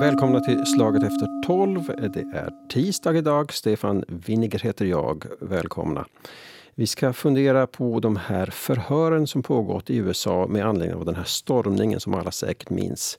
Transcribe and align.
Välkomna 0.00 0.40
till 0.40 0.66
Slaget 0.66 1.02
efter 1.02 1.42
12. 1.46 1.86
Det 1.86 2.20
är 2.20 2.50
tisdag 2.68 3.16
idag. 3.16 3.52
Stefan 3.52 4.04
Winniger 4.08 4.58
heter 4.58 4.84
jag. 4.84 5.24
Välkomna. 5.40 6.06
Vi 6.74 6.86
ska 6.86 7.12
fundera 7.12 7.66
på 7.66 8.00
de 8.00 8.16
här 8.16 8.46
förhören 8.46 9.26
som 9.26 9.42
pågått 9.42 9.90
i 9.90 9.96
USA 9.96 10.46
med 10.46 10.66
anledning 10.66 10.98
av 10.98 11.04
den 11.04 11.14
här 11.14 11.24
stormningen 11.24 12.00
som 12.00 12.14
alla 12.14 12.30
säkert 12.30 12.70
minns 12.70 13.18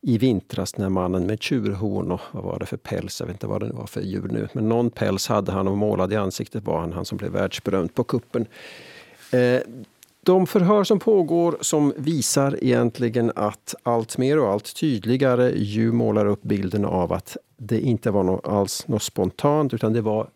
i 0.00 0.18
vintras 0.18 0.76
när 0.76 0.88
mannen 0.88 1.26
med 1.26 1.42
tjurhorn 1.42 2.12
och 2.12 2.20
vad 2.30 2.44
var 2.44 2.58
det 2.58 2.66
för 2.66 2.76
päls, 2.76 3.20
jag 3.20 3.26
vet 3.26 3.34
inte 3.34 3.46
vad 3.46 3.60
det 3.60 3.72
var 3.72 3.86
för 3.86 4.00
djur 4.00 4.28
nu, 4.28 4.48
men 4.52 4.68
någon 4.68 4.90
päls 4.90 5.28
hade 5.28 5.52
han 5.52 5.68
och 5.68 5.78
målad 5.78 6.12
i 6.12 6.16
ansiktet 6.16 6.64
var 6.64 6.80
han, 6.80 6.92
han 6.92 7.04
som 7.04 7.18
blev 7.18 7.30
världsberömd 7.30 7.94
på 7.94 8.04
kuppen. 8.04 8.46
Eh, 9.30 9.60
de 10.24 10.46
förhör 10.46 10.84
som 10.84 10.98
pågår 10.98 11.56
som 11.60 11.92
visar 11.96 12.58
egentligen 12.64 13.32
att 13.36 13.74
allt 13.82 14.18
mer 14.18 14.38
och 14.38 14.52
allt 14.52 14.76
tydligare 14.76 15.52
ju 15.56 15.92
målar 15.92 16.26
upp 16.26 16.42
bilden 16.42 16.84
av 16.84 17.12
att 17.12 17.36
det 17.56 17.80
inte 17.80 18.10
var 18.10 18.22
något, 18.22 18.46
alls 18.46 18.88
något 18.88 19.02
spontant 19.02 19.74
utan 19.74 19.92
det 19.92 20.00
var 20.00 20.28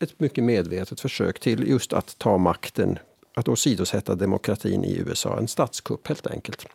ett 0.00 0.20
mycket 0.20 0.44
medvetet 0.44 1.00
försök 1.00 1.40
till 1.40 1.68
just 1.68 1.92
att 1.92 2.18
ta 2.18 2.38
makten, 2.38 2.98
att 3.34 3.48
åsidosätta 3.48 4.14
demokratin 4.14 4.84
i 4.84 4.98
USA. 4.98 5.38
En 5.38 5.48
statskupp 5.48 6.08
helt 6.08 6.26
enkelt. 6.26 6.66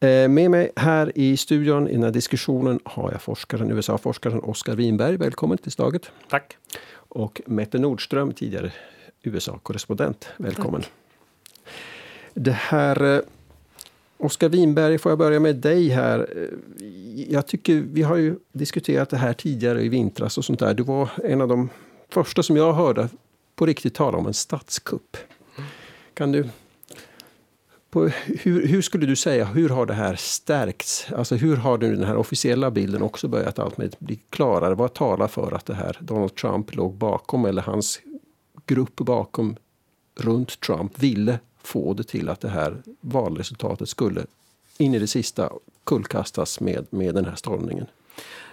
Eh, 0.00 0.28
med 0.28 0.50
mig 0.50 0.72
här 0.76 1.12
i 1.14 1.36
studion 1.36 1.88
i 1.88 1.92
den 1.92 2.02
här 2.02 2.10
diskussionen 2.10 2.80
har 2.84 3.12
jag 3.12 3.22
forskaren, 3.22 3.70
USA-forskaren 3.70 4.40
Oskar 4.40 4.76
Winberg. 4.76 5.16
Välkommen 5.16 5.58
till 5.58 5.72
Slaget. 5.72 6.10
Tack. 6.28 6.56
Och 6.92 7.40
Mette 7.46 7.78
Nordström, 7.78 8.32
tidigare 8.32 8.72
USA-korrespondent. 9.22 10.28
Välkommen. 10.36 10.82
Tack. 10.82 10.99
Det 12.34 12.52
här... 12.52 13.16
Eh, 13.16 13.20
Oskar 14.18 14.48
Winberg, 14.48 14.98
får 14.98 15.12
jag 15.12 15.18
börja 15.18 15.40
med 15.40 15.56
dig 15.56 15.88
här. 15.88 16.28
Eh, 16.36 16.84
jag 17.32 17.46
tycker 17.46 17.74
vi 17.74 18.02
har 18.02 18.16
ju 18.16 18.36
diskuterat 18.52 19.10
det 19.10 19.16
här 19.16 19.32
tidigare 19.32 19.82
i 19.82 19.88
vintras 19.88 20.38
och 20.38 20.44
sånt 20.44 20.58
där. 20.58 20.74
Du 20.74 20.82
var 20.82 21.10
en 21.24 21.40
av 21.40 21.48
de 21.48 21.68
första 22.08 22.42
som 22.42 22.56
jag 22.56 22.72
hörde 22.72 23.08
på 23.56 23.66
riktigt 23.66 23.94
tala 23.94 24.18
om 24.18 24.26
en 24.26 24.34
statskupp. 24.34 25.16
Kan 26.14 26.32
du 26.32 26.48
på, 27.90 28.10
hur, 28.26 28.66
hur, 28.66 28.82
skulle 28.82 29.06
du 29.06 29.16
säga, 29.16 29.44
hur 29.44 29.68
har 29.68 29.86
det 29.86 29.94
här 29.94 30.14
stärkts? 30.14 31.06
Alltså 31.16 31.34
hur 31.34 31.56
har 31.56 31.78
den 31.78 32.04
här 32.04 32.16
officiella 32.16 32.70
bilden 32.70 33.02
också 33.02 33.28
börjat 33.28 33.58
alltmer 33.58 33.90
bli 33.98 34.16
klarare? 34.30 34.74
Vad 34.74 34.94
talar 34.94 35.28
för 35.28 35.52
att 35.52 35.66
det 35.66 35.74
här 35.74 35.96
Donald 36.00 36.34
Trump 36.34 36.74
låg 36.74 36.94
bakom 36.94 37.44
eller 37.44 37.62
hans 37.62 38.00
grupp 38.66 38.96
bakom 38.96 39.56
runt 40.14 40.60
Trump 40.60 40.98
ville 40.98 41.38
få 41.62 41.94
det 41.94 42.04
till 42.04 42.28
att 42.28 42.40
det 42.40 42.48
här 42.48 42.76
valresultatet 43.00 43.88
skulle 43.88 44.26
in 44.78 44.94
i 44.94 44.98
det 44.98 45.06
sista 45.06 45.52
kullkastas 45.84 46.60
med, 46.60 46.86
med 46.90 47.14
den 47.14 47.24
här 47.24 47.34
stormningen? 47.34 47.86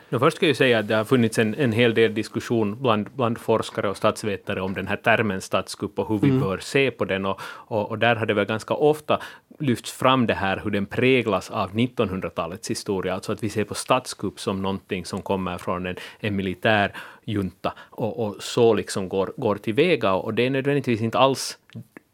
No, 0.09 0.19
först 0.19 0.37
ska 0.37 0.47
jag 0.47 0.55
säga 0.55 0.79
att 0.79 0.87
det 0.87 0.95
har 0.95 1.03
funnits 1.03 1.39
en, 1.39 1.55
en 1.55 1.71
hel 1.71 1.93
del 1.93 2.13
diskussion 2.13 2.81
bland, 2.81 3.09
bland 3.15 3.37
forskare 3.37 3.89
och 3.89 3.97
statsvetare 3.97 4.61
om 4.61 4.73
den 4.73 4.87
här 4.87 4.95
termen 4.95 5.41
statskupp 5.41 5.99
och 5.99 6.09
hur 6.09 6.19
vi 6.19 6.29
mm. 6.29 6.41
bör 6.41 6.57
se 6.57 6.91
på 6.91 7.05
den. 7.05 7.25
Och, 7.25 7.41
och, 7.43 7.89
och, 7.89 7.99
där 7.99 8.15
har 8.15 8.25
det 8.25 8.33
väl 8.33 8.45
ganska 8.45 8.73
ofta 8.73 9.19
lyfts 9.59 9.91
fram 9.91 10.27
det 10.27 10.33
här 10.33 10.61
hur 10.63 10.71
den 10.71 10.85
präglas 10.85 11.51
av 11.51 11.71
1900-talets 11.71 12.69
historia, 12.69 13.13
alltså 13.13 13.31
att 13.31 13.43
vi 13.43 13.49
ser 13.49 13.63
på 13.63 13.75
statskupp 13.75 14.39
som 14.39 14.61
någonting 14.61 15.05
som 15.05 15.21
kommer 15.21 15.57
från 15.57 15.85
en, 15.85 15.95
en 16.19 16.35
militär 16.35 16.93
junta 17.25 17.73
och, 17.79 18.25
och 18.25 18.35
så 18.39 18.73
liksom 18.73 19.09
går, 19.09 19.33
går 19.37 19.55
tillväga. 19.55 20.13
Och 20.13 20.33
det 20.33 20.45
är 20.45 20.49
nödvändigtvis 20.49 21.01
inte 21.01 21.17
alls 21.17 21.57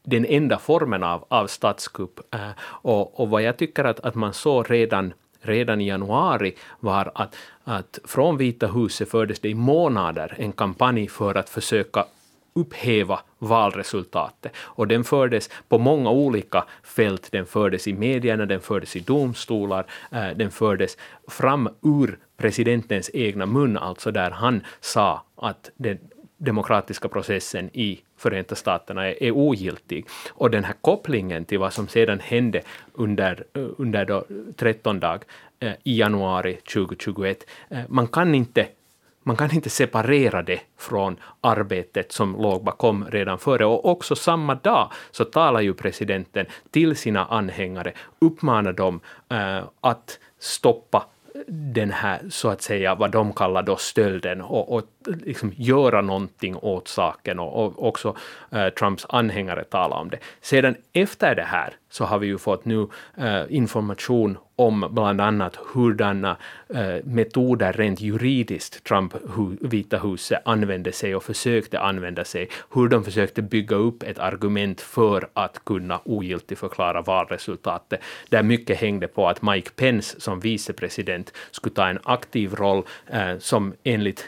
den 0.04 0.26
enda 0.26 0.60
formen 0.60 1.04
av, 1.04 1.26
av 1.28 1.48
statskupp. 1.48 2.34
Eh, 2.34 2.50
och, 2.62 3.20
och 3.20 3.30
vad 3.30 3.42
jag 3.42 3.58
tycker 3.58 3.84
att, 3.84 4.00
att 4.00 4.16
man 4.16 4.34
såg 4.34 4.72
redan 4.72 5.14
redan 5.44 5.82
i 5.82 5.88
januari 5.88 6.56
var 6.80 7.12
att, 7.16 7.36
att 7.64 8.00
från 8.04 8.38
Vita 8.38 8.68
huset 8.68 9.10
fördes 9.10 9.40
det 9.40 9.50
i 9.50 9.56
månader 9.56 10.36
en 10.38 10.52
kampanj 10.52 11.08
för 11.08 11.36
att 11.36 11.50
försöka 11.50 12.06
upphäva 12.54 13.20
valresultatet. 13.40 14.52
Och 14.58 14.88
den 14.88 15.04
fördes 15.04 15.50
på 15.70 15.78
många 15.78 16.10
olika 16.10 16.66
fält. 16.84 17.32
Den 17.32 17.46
fördes 17.46 17.88
i 17.88 17.94
medierna, 17.94 18.46
den 18.46 18.62
fördes 18.62 18.96
i 18.96 19.00
domstolar, 19.00 19.86
eh, 20.12 20.30
den 20.36 20.52
fördes 20.52 20.98
fram 21.28 21.70
ur 21.82 22.18
presidentens 22.38 23.10
egna 23.14 23.46
mun, 23.46 23.78
alltså 23.78 24.12
där 24.12 24.32
han 24.32 24.62
sa 24.82 25.24
att 25.36 25.72
den 25.76 26.00
demokratiska 26.44 27.08
processen 27.08 27.70
i 27.74 28.00
Förenta 28.18 28.56
Staterna 28.56 29.08
är, 29.08 29.24
är 29.24 29.32
ogiltig. 29.32 30.08
Och 30.30 30.52
den 30.52 30.64
här 30.64 30.76
kopplingen 30.82 31.46
till 31.46 31.60
vad 31.60 31.74
som 31.74 31.88
sedan 31.88 32.20
hände 32.20 32.62
under, 32.94 33.44
eh, 33.54 33.66
under 33.78 34.06
då 34.06 34.26
13 34.56 35.00
dag 35.00 35.24
eh, 35.60 35.74
i 35.84 36.00
januari 36.00 36.54
2021, 36.54 37.38
eh, 37.70 37.80
man 37.88 38.08
kan 38.08 38.36
inte 38.36 38.68
man 39.26 39.38
kan 39.38 39.56
inte 39.56 39.70
separera 39.70 40.44
det 40.44 40.62
från 40.78 41.18
arbetet 41.42 42.12
som 42.12 42.42
låg 42.42 42.64
bakom 42.64 43.06
redan 43.12 43.40
före. 43.40 43.66
Och 43.66 43.86
också 43.86 44.16
samma 44.16 44.56
dag 44.56 44.92
så 45.12 45.26
talar 45.26 45.62
ju 45.62 45.74
presidenten 45.74 46.46
till 46.72 46.96
sina 46.96 47.26
anhängare, 47.26 47.94
uppmanar 48.20 48.74
dem 48.74 49.00
eh, 49.30 49.64
att 49.82 50.20
stoppa 50.40 51.06
den 51.48 51.92
här, 51.92 52.22
så 52.30 52.50
att 52.50 52.62
säga, 52.62 52.96
vad 52.96 53.12
de 53.12 53.34
kallar 53.34 53.64
då 53.64 53.76
stölden 53.76 54.42
och, 54.42 54.76
och 54.76 54.84
liksom 55.08 55.54
göra 55.56 56.02
någonting 56.02 56.56
åt 56.56 56.88
saken 56.88 57.40
och, 57.40 57.66
och 57.66 57.88
också 57.88 58.16
eh, 58.52 58.70
Trumps 58.70 59.06
anhängare 59.10 59.64
talar 59.64 59.98
om 59.98 60.10
det. 60.10 60.20
Sedan 60.42 60.76
efter 60.94 61.36
det 61.36 61.44
här 61.44 61.74
så 61.90 62.06
har 62.06 62.20
vi 62.20 62.28
ju 62.28 62.38
fått 62.38 62.66
nu 62.66 62.88
eh, 63.18 63.44
information 63.50 64.38
om 64.56 64.88
bland 64.92 65.22
annat 65.22 65.56
hurdana 65.56 66.38
eh, 66.70 67.06
metoder 67.06 67.74
rent 67.74 68.02
juridiskt 68.02 68.84
Trump, 68.84 69.14
hu, 69.36 69.58
Vita 69.62 69.98
huset, 69.98 70.42
använde 70.46 70.92
sig 70.92 71.16
och 71.16 71.24
försökte 71.24 71.80
använda 71.80 72.26
sig, 72.26 72.50
hur 72.74 72.88
de 72.88 73.04
försökte 73.04 73.42
bygga 73.42 73.76
upp 73.76 74.04
ett 74.04 74.20
argument 74.20 74.82
för 74.82 75.28
att 75.34 75.66
kunna 75.66 76.00
ogiltigförklara 76.06 77.02
valresultatet, 77.02 78.02
där 78.30 78.44
mycket 78.44 78.80
hängde 78.80 79.08
på 79.08 79.30
att 79.30 79.42
Mike 79.42 79.70
Pence 79.76 80.20
som 80.20 80.40
vicepresident 80.40 81.34
skulle 81.52 81.76
ta 81.76 81.88
en 81.88 82.00
aktiv 82.04 82.56
roll 82.56 82.84
eh, 83.08 83.38
som 83.40 83.74
enligt 83.84 84.26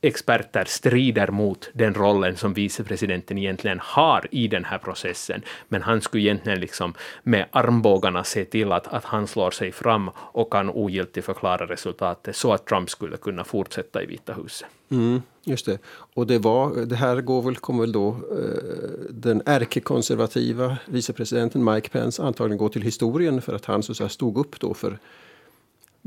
experter 0.00 0.64
strider 0.64 1.30
mot 1.30 1.70
den 1.72 1.94
rollen 1.94 2.36
som 2.36 2.54
vicepresidenten 2.54 3.38
egentligen 3.38 3.78
har 3.82 4.28
i 4.30 4.48
den 4.48 4.64
här 4.64 4.78
processen. 4.78 5.42
Men 5.68 5.82
han 5.82 6.00
skulle 6.00 6.22
egentligen 6.22 6.60
liksom 6.60 6.94
med 7.22 7.46
armbågarna 7.50 8.24
se 8.24 8.44
till 8.44 8.72
att, 8.72 8.86
att 8.86 9.04
han 9.04 9.26
slår 9.26 9.50
sig 9.50 9.72
fram 9.72 10.10
och 10.16 10.52
kan 10.52 10.70
ogiltigförklara 10.70 11.66
resultatet 11.66 12.36
så 12.36 12.52
att 12.52 12.66
Trump 12.66 12.90
skulle 12.90 13.16
kunna 13.16 13.44
fortsätta 13.44 14.02
i 14.02 14.06
Vita 14.06 14.32
huset. 14.32 14.68
Mm, 14.90 15.22
just 15.44 15.66
det. 15.66 15.78
Och 16.14 16.26
det, 16.26 16.38
var, 16.38 16.86
det 16.86 16.96
här 16.96 17.20
går 17.20 17.42
väl, 17.42 17.56
kommer 17.56 17.80
väl 17.80 17.92
då 17.92 18.08
eh, 18.08 18.98
den 19.10 19.42
ärkekonservativa 19.46 20.78
vicepresidenten 20.86 21.64
Mike 21.64 21.88
Pence 21.88 22.22
antagligen 22.22 22.58
gå 22.58 22.68
till 22.68 22.82
historien 22.82 23.42
för 23.42 23.54
att 23.54 23.64
han 23.64 23.82
så 23.82 23.92
att 23.92 23.96
säga, 23.96 24.08
stod 24.08 24.38
upp 24.38 24.60
då 24.60 24.74
för 24.74 24.98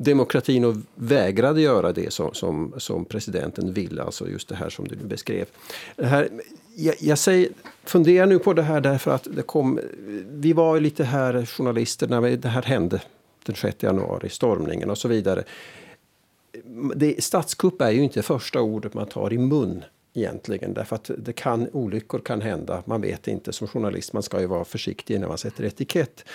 demokratin 0.03 0.65
och 0.65 0.75
vägrade 0.95 1.61
göra 1.61 1.93
det 1.93 2.13
som, 2.13 2.33
som, 2.33 2.73
som 2.77 3.05
presidenten 3.05 3.73
ville, 3.73 4.03
alltså 4.03 4.29
just 4.29 4.47
det 4.47 4.55
här 4.55 4.69
som 4.69 4.87
du 4.87 4.95
beskrev. 4.95 5.45
Det 5.95 6.05
här, 6.05 6.29
jag, 6.75 6.95
jag 6.99 7.17
säger, 7.17 7.49
funderar 7.83 8.25
nu 8.25 8.39
på 8.39 8.53
det 8.53 8.61
här 8.61 8.81
därför 8.81 9.11
att 9.11 9.27
det 9.35 9.41
kom, 9.41 9.79
vi 10.29 10.53
var 10.53 10.79
lite 10.79 11.03
här 11.03 11.45
journalister 11.45 12.07
när 12.07 12.37
det 12.37 12.49
här 12.49 12.61
hände 12.61 13.01
den 13.45 13.55
6 13.55 13.83
januari, 13.83 14.29
stormningen 14.29 14.89
och 14.89 14.97
så 14.97 15.07
vidare. 15.07 15.43
Det, 16.95 17.23
statskupp 17.23 17.81
är 17.81 17.91
ju 17.91 18.03
inte 18.03 18.21
första 18.21 18.61
ordet 18.61 18.93
man 18.93 19.07
tar 19.07 19.33
i 19.33 19.37
mun 19.37 19.83
egentligen. 20.13 20.73
Därför 20.73 20.95
att 20.95 21.11
det 21.17 21.33
kan, 21.33 21.69
olyckor 21.73 22.19
kan 22.19 22.41
hända. 22.41 22.83
Man 22.85 23.01
vet 23.01 23.27
inte. 23.27 23.53
Som 23.53 23.67
journalist 23.67 24.13
man 24.13 24.23
ska 24.23 24.39
ju 24.39 24.45
vara 24.45 24.65
försiktig 24.65 25.19
när 25.19 25.27
man 25.27 25.37
sätter 25.37 25.63
etikett. 25.63 26.25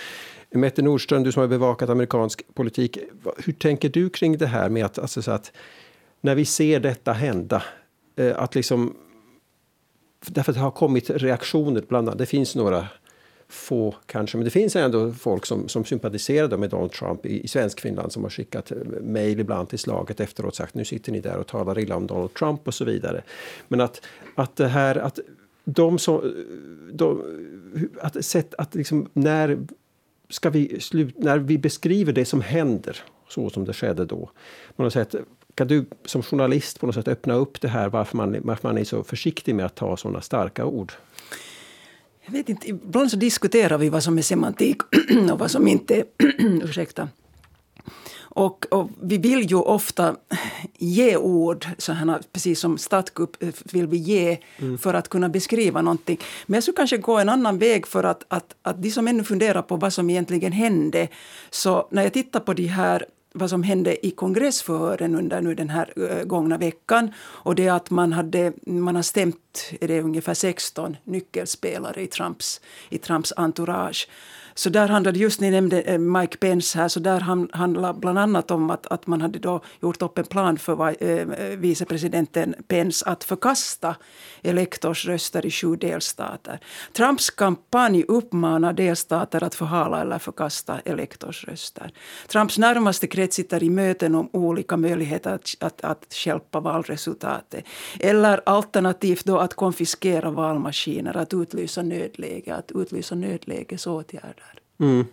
Mette 0.49 0.81
Nordström, 0.81 1.23
du 1.23 1.31
som 1.31 1.41
har 1.41 1.47
bevakat 1.47 1.89
amerikansk 1.89 2.43
politik. 2.53 2.97
Hur 3.37 3.53
tänker 3.53 3.89
du 3.89 4.09
kring 4.09 4.37
det 4.37 4.47
här 4.47 4.69
med 4.69 4.85
att, 4.85 4.99
alltså 4.99 5.21
så 5.21 5.31
att 5.31 5.51
när 6.21 6.35
vi 6.35 6.45
ser 6.45 6.79
detta 6.79 7.13
hända, 7.13 7.63
eh, 8.15 8.37
att 8.37 8.55
liksom... 8.55 8.95
Därför 10.27 10.51
att 10.51 10.55
det 10.55 10.61
har 10.61 10.71
kommit 10.71 11.09
reaktioner, 11.09 11.83
bland 11.87 12.07
annat. 12.07 12.17
Det 12.17 12.25
finns 12.25 12.55
några 12.55 12.87
få 13.49 13.95
kanske, 14.05 14.37
men 14.37 14.45
det 14.45 14.51
finns 14.51 14.75
ändå 14.75 15.11
folk 15.11 15.45
som, 15.45 15.67
som 15.67 15.85
sympatiserade 15.85 16.57
med 16.57 16.69
Donald 16.69 16.91
Trump 16.91 17.25
i, 17.25 17.43
i 17.43 17.47
svensk 17.47 17.79
Finland 17.79 18.11
som 18.11 18.23
har 18.23 18.29
skickat 18.29 18.71
eh, 18.71 18.77
mejl 19.01 19.39
ibland 19.39 19.69
till 19.69 19.79
slaget 19.79 20.19
efteråt 20.19 20.55
sagt 20.55 20.75
nu 20.75 20.85
sitter 20.85 21.11
ni 21.11 21.19
där 21.19 21.37
och 21.37 21.47
talar 21.47 21.79
illa 21.79 21.95
om 21.95 22.07
Donald 22.07 22.33
Trump 22.33 22.67
och 22.67 22.73
så 22.73 22.85
vidare. 22.85 23.23
Men 23.67 23.81
att, 23.81 24.01
att 24.35 24.55
det 24.55 24.67
här 24.67 24.95
att 24.95 25.19
de 25.63 25.99
som... 25.99 26.15
Eh, 26.15 26.93
de, 26.93 27.21
eh, 27.75 28.05
att, 28.05 28.25
sätt, 28.25 28.53
att 28.57 28.75
liksom, 28.75 29.09
när 29.13 29.67
ska 30.29 30.49
vi 30.49 30.79
slut, 30.79 31.17
när 31.17 31.37
vi 31.37 31.57
beskriver 31.57 32.13
det 32.13 32.25
som 32.25 32.41
händer, 32.41 33.03
så 33.29 33.49
som 33.49 33.65
det 33.65 33.73
skedde 33.73 34.05
då, 34.05 34.29
på 34.75 34.83
något 34.83 34.93
sätt, 34.93 35.15
kan 35.55 35.67
du 35.67 35.85
som 36.05 36.23
journalist 36.23 36.79
på 36.79 36.85
något 36.85 36.95
sätt 36.95 37.07
öppna 37.07 37.33
upp 37.33 37.61
det 37.61 37.67
här 37.67 37.89
varför 37.89 38.17
man, 38.17 38.37
varför 38.43 38.67
man 38.67 38.77
är 38.77 38.83
så 38.83 39.03
försiktig 39.03 39.55
med 39.55 39.65
att 39.65 39.75
ta 39.75 39.97
sådana 39.97 40.21
starka 40.21 40.65
ord? 40.65 40.93
Jag 42.27 42.33
vet 42.33 42.49
inte, 42.49 42.69
ibland 42.69 43.11
så 43.11 43.17
diskuterar 43.17 43.77
vi 43.77 43.89
vad 43.89 44.03
som 44.03 44.17
är 44.17 44.21
semantik 44.21 44.77
och 45.31 45.39
vad 45.39 45.51
som 45.51 45.67
inte 45.67 45.95
är. 45.95 46.05
ursäkta. 46.63 47.09
Och, 48.19 48.65
och, 48.71 48.89
vi 49.01 49.17
vill 49.17 49.51
ju 49.51 49.55
ofta 49.55 50.15
ge 50.77 51.17
ord, 51.17 51.67
så 51.77 51.93
här, 51.93 52.21
precis 52.33 52.59
som 52.59 52.77
statskupp 52.77 53.43
eh, 53.43 53.49
vill 53.71 53.87
vi 53.87 53.97
ge 53.97 54.37
mm. 54.57 54.77
för 54.77 54.93
att 54.93 55.09
kunna 55.09 55.29
beskriva 55.29 55.81
någonting. 55.81 56.19
Men 56.45 56.53
jag 56.53 56.63
skulle 56.63 56.77
kanske 56.77 56.97
gå 56.97 57.17
en 57.17 57.29
annan 57.29 57.59
väg 57.59 57.87
för 57.87 58.03
att, 58.03 58.23
att, 58.27 58.55
att 58.61 58.83
de 58.83 58.91
som 58.91 59.07
ännu 59.07 59.23
funderar 59.23 59.61
på 59.61 59.75
vad 59.75 59.93
som 59.93 60.09
egentligen 60.09 60.51
hände. 60.51 61.07
Så 61.49 61.87
när 61.91 62.03
jag 62.03 62.13
tittar 62.13 62.39
på 62.39 62.53
de 62.53 62.67
här 62.67 63.05
vad 63.37 63.49
som 63.49 63.63
hände 63.63 64.05
i 64.05 64.11
kongressförhören 64.11 65.15
under 65.15 65.41
nu 65.41 65.55
den 65.55 65.69
här 65.69 65.93
eh, 65.95 66.23
gångna 66.23 66.57
veckan. 66.57 67.11
Och 67.19 67.55
det 67.55 67.69
att 67.69 67.89
man, 67.89 68.13
hade, 68.13 68.53
man 68.65 68.95
har 68.95 69.03
stämt 69.03 69.71
är 69.81 69.87
det 69.87 70.01
ungefär 70.01 70.33
16 70.33 70.97
nyckelspelare 71.03 72.01
i 72.01 72.07
Trumps, 72.07 72.61
i 72.89 72.97
Trumps 72.97 73.33
entourage. 73.37 74.07
Så 74.57 74.69
där 74.69 74.87
handlade, 74.87 75.19
just 75.19 75.41
ni 75.41 75.51
nämnde 75.51 75.81
eh, 75.81 75.97
Mike 75.97 76.37
Pence 76.37 76.79
här, 76.79 76.87
så 76.87 76.99
där 76.99 77.19
handlade 77.53 77.99
bland 77.99 78.19
annat 78.19 78.51
om 78.51 78.69
att, 78.69 78.87
att 78.87 79.07
man 79.07 79.21
hade 79.21 79.39
då 79.39 79.61
gjort 79.81 80.01
upp 80.01 80.17
en 80.17 80.25
plan 80.25 80.57
för 80.57 81.03
eh, 81.03 81.09
eh, 81.09 81.57
vicepresidenten 81.57 82.55
Pence 82.67 83.05
att 83.05 83.23
förkasta 83.23 83.95
elektorsröster 84.41 85.45
i 85.45 85.51
sju 85.51 85.75
delstater. 85.75 86.59
Trumps 86.93 87.29
kampanj 87.29 88.03
uppmanar 88.07 88.73
delstater 88.73 89.43
att 89.43 89.55
förhala 89.55 90.01
eller 90.01 90.19
förkasta 90.19 90.79
elektorsröster. 90.85 91.91
Trumps 92.27 92.57
närmaste 92.57 93.07
krets 93.07 93.35
sitter 93.35 93.63
i 93.63 93.69
möten 93.69 94.15
om 94.15 94.29
olika 94.33 94.77
möjligheter 94.77 95.33
att, 95.33 95.55
att, 95.59 95.81
att 95.81 96.25
hjälpa 96.25 96.59
valresultatet. 96.59 97.65
Eller 97.99 98.41
alternativt 98.45 99.25
då 99.25 99.37
att 99.37 99.53
konfiskera 99.53 100.31
valmaskiner, 100.31 101.17
att 101.17 101.33
utlysa 101.33 101.81
nödläge, 101.81 102.55
att 102.55 102.71
utlysa 102.75 103.15
nödlägesåtgärder. 103.15 104.46
Mm. 104.79 105.05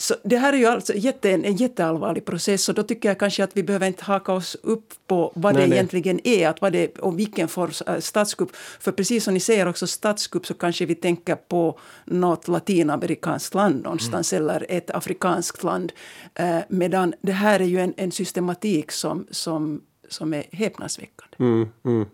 Så 0.00 0.14
det 0.24 0.36
här 0.36 0.52
är 0.52 0.56
ju 0.56 0.66
alltså 0.66 0.94
jätte, 0.94 1.30
en 1.30 1.56
jätteallvarlig 1.56 2.24
process 2.24 2.68
och 2.68 2.74
då 2.74 2.82
tycker 2.82 3.08
jag 3.08 3.18
kanske 3.18 3.44
att 3.44 3.56
vi 3.56 3.62
behöver 3.62 3.86
inte 3.86 4.04
haka 4.04 4.32
oss 4.32 4.56
upp 4.62 4.94
på 5.06 5.32
vad 5.34 5.54
nej, 5.54 5.62
det 5.62 5.68
nej. 5.68 5.78
egentligen 5.78 6.20
är 6.24 6.48
att 6.48 6.60
vad 6.60 6.72
det, 6.72 6.98
och 6.98 7.18
vilken 7.18 7.48
form 7.48 7.70
äh, 7.86 7.98
statskupp. 8.00 8.56
För 8.56 8.92
precis 8.92 9.24
som 9.24 9.34
ni 9.34 9.40
säger 9.40 9.68
också 9.68 9.86
statskupp 9.86 10.46
så 10.46 10.54
kanske 10.54 10.86
vi 10.86 10.94
tänker 10.94 11.36
på 11.36 11.78
något 12.04 12.48
latinamerikanskt 12.48 13.54
land 13.54 13.82
någonstans 13.82 14.32
mm. 14.32 14.42
eller 14.44 14.66
ett 14.68 14.90
afrikanskt 14.90 15.62
land. 15.62 15.92
Eh, 16.34 16.58
medan 16.68 17.14
det 17.20 17.32
här 17.32 17.60
är 17.60 17.64
ju 17.64 17.80
en, 17.80 17.94
en 17.96 18.12
systematik 18.12 18.92
som, 18.92 19.26
som, 19.30 19.80
som 20.08 20.34
är 20.34 20.44
häpnadsväckande. 20.52 21.36
Mm, 21.38 21.68
mm. 21.84 22.06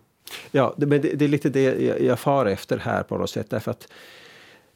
Ja, 0.51 0.75
det, 0.77 0.85
men 0.85 1.01
det, 1.01 1.13
det, 1.13 1.25
är 1.25 1.29
lite 1.29 1.49
det 1.49 1.61
jag, 1.61 2.01
jag 2.01 2.19
far 2.19 2.45
efter 2.45 2.77
här 2.77 3.03
på 3.03 3.17
något 3.17 3.29
sätt. 3.29 3.49
Därför 3.49 3.71
att 3.71 3.87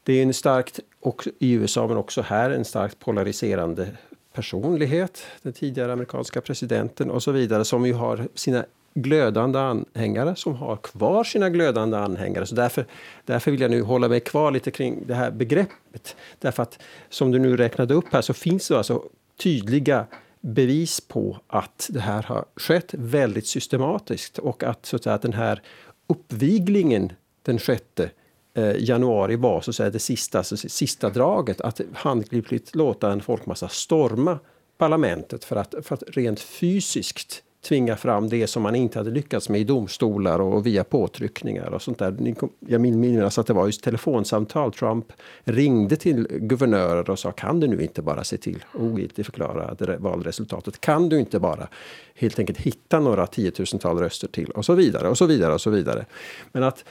det 0.02 0.12
är 0.12 0.22
en 0.22 0.34
starkt, 0.34 0.80
och 1.00 1.28
i 1.38 1.52
USA 1.52 1.86
men 1.86 1.96
också 1.96 2.22
här, 2.22 2.50
en 2.50 2.64
starkt 2.64 2.98
polariserande 2.98 3.88
personlighet. 4.32 5.22
Den 5.42 5.52
tidigare 5.52 5.92
amerikanska 5.92 6.40
presidenten 6.40 7.10
och 7.10 7.22
så 7.22 7.32
vidare 7.32 7.64
som 7.64 7.86
ju 7.86 7.92
har 7.92 8.28
sina 8.34 8.64
glödande 8.94 9.58
anhängare 9.58 10.36
som 10.36 10.54
har 10.54 10.76
kvar 10.76 11.24
sina 11.24 11.50
glödande 11.50 11.96
anhängare. 11.96 12.46
Så 12.46 12.54
därför, 12.54 12.86
därför 13.24 13.50
vill 13.50 13.60
jag 13.60 13.70
nu 13.70 13.82
hålla 13.82 14.08
mig 14.08 14.20
kvar 14.20 14.50
lite 14.50 14.70
kring 14.70 15.06
det 15.06 15.14
här 15.14 15.30
begreppet. 15.30 16.16
Därför 16.38 16.62
att 16.62 16.78
som 17.08 17.30
du 17.30 17.38
nu 17.38 17.56
räknade 17.56 17.94
upp 17.94 18.12
här 18.12 18.20
så 18.20 18.34
finns 18.34 18.68
det 18.68 18.76
alltså 18.76 19.02
tydliga 19.36 20.06
bevis 20.40 21.00
på 21.00 21.38
att 21.46 21.90
det 21.90 22.00
här 22.00 22.22
har 22.22 22.44
skett 22.56 22.94
väldigt 22.94 23.46
systematiskt 23.46 24.38
och 24.38 24.64
att, 24.64 24.86
så 24.86 24.96
att, 24.96 25.02
säga, 25.02 25.14
att 25.14 25.22
den 25.22 25.32
här 25.32 25.62
uppviglingen 26.06 27.12
den 27.42 27.58
sjätte 27.58 28.04
eh, 28.04 28.10
Eh, 28.54 28.76
januari 28.78 29.36
var 29.36 29.60
så 29.60 29.70
att 29.70 29.76
säga, 29.76 29.90
det 29.90 29.98
sista, 29.98 30.42
så 30.42 30.56
sista 30.56 31.10
draget. 31.10 31.60
Att 31.60 31.80
handgripligt 31.92 32.74
låta 32.74 33.12
en 33.12 33.20
folkmassa 33.20 33.68
storma 33.68 34.38
parlamentet 34.78 35.44
för 35.44 35.56
att, 35.56 35.74
för 35.82 35.94
att 35.94 36.02
rent 36.06 36.40
fysiskt 36.40 37.42
tvinga 37.62 37.96
fram 37.96 38.28
det 38.28 38.46
som 38.46 38.62
man 38.62 38.74
inte 38.74 38.98
hade 38.98 39.10
lyckats 39.10 39.48
med 39.48 39.60
i 39.60 39.64
domstolar 39.64 40.40
och 40.40 40.66
via 40.66 40.84
påtryckningar 40.84 41.74
och 41.74 41.82
sånt 41.82 41.98
där. 41.98 42.34
Jag 42.58 42.80
minns 42.80 43.38
att 43.38 43.46
det 43.46 43.52
var 43.52 43.66
just 43.66 43.82
telefonsamtal. 43.82 44.72
Trump 44.72 45.12
ringde 45.44 45.96
till 45.96 46.26
guvernörer 46.30 47.10
och 47.10 47.18
sa 47.18 47.32
kan 47.32 47.60
du 47.60 47.66
nu 47.66 47.82
inte 47.82 48.02
bara 48.02 48.24
se 48.24 48.36
till 48.36 48.64
att 48.72 48.80
ogiltigförklara 48.80 49.76
valresultatet? 49.98 50.80
Kan 50.80 51.08
du 51.08 51.20
inte 51.20 51.38
bara 51.38 51.68
helt 52.14 52.38
enkelt 52.38 52.58
hitta 52.58 53.00
några 53.00 53.26
tiotusental 53.26 53.98
röster 53.98 54.28
till? 54.28 54.50
Och 54.50 54.64
så 54.64 54.74
vidare 54.74 55.08
och 55.08 55.18
så 55.18 55.26
vidare 55.26 55.54
och 55.54 55.60
så 55.60 55.70
vidare. 55.70 56.06
Men 56.52 56.62
att 56.62 56.84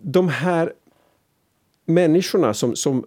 de 0.00 0.28
här 0.28 0.72
människorna 1.84 2.54
som, 2.54 2.76
som 2.76 3.06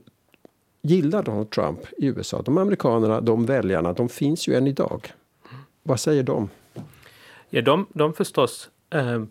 gillar 0.82 1.24
Donald 1.24 1.50
Trump 1.50 1.80
i 1.98 2.06
USA, 2.06 2.42
de 2.42 2.58
amerikanerna, 2.58 3.22
de 3.22 3.46
väljarna, 3.46 3.94
de 3.94 4.10
finns 4.10 4.48
ju 4.48 4.56
än 4.56 4.68
idag. 4.68 5.14
Vad 5.84 6.00
säger 6.00 6.24
de? 6.24 6.50
Ja, 7.50 7.62
de, 7.62 7.86
de 7.94 8.14
förstås 8.14 8.70
eh, 8.90 9.24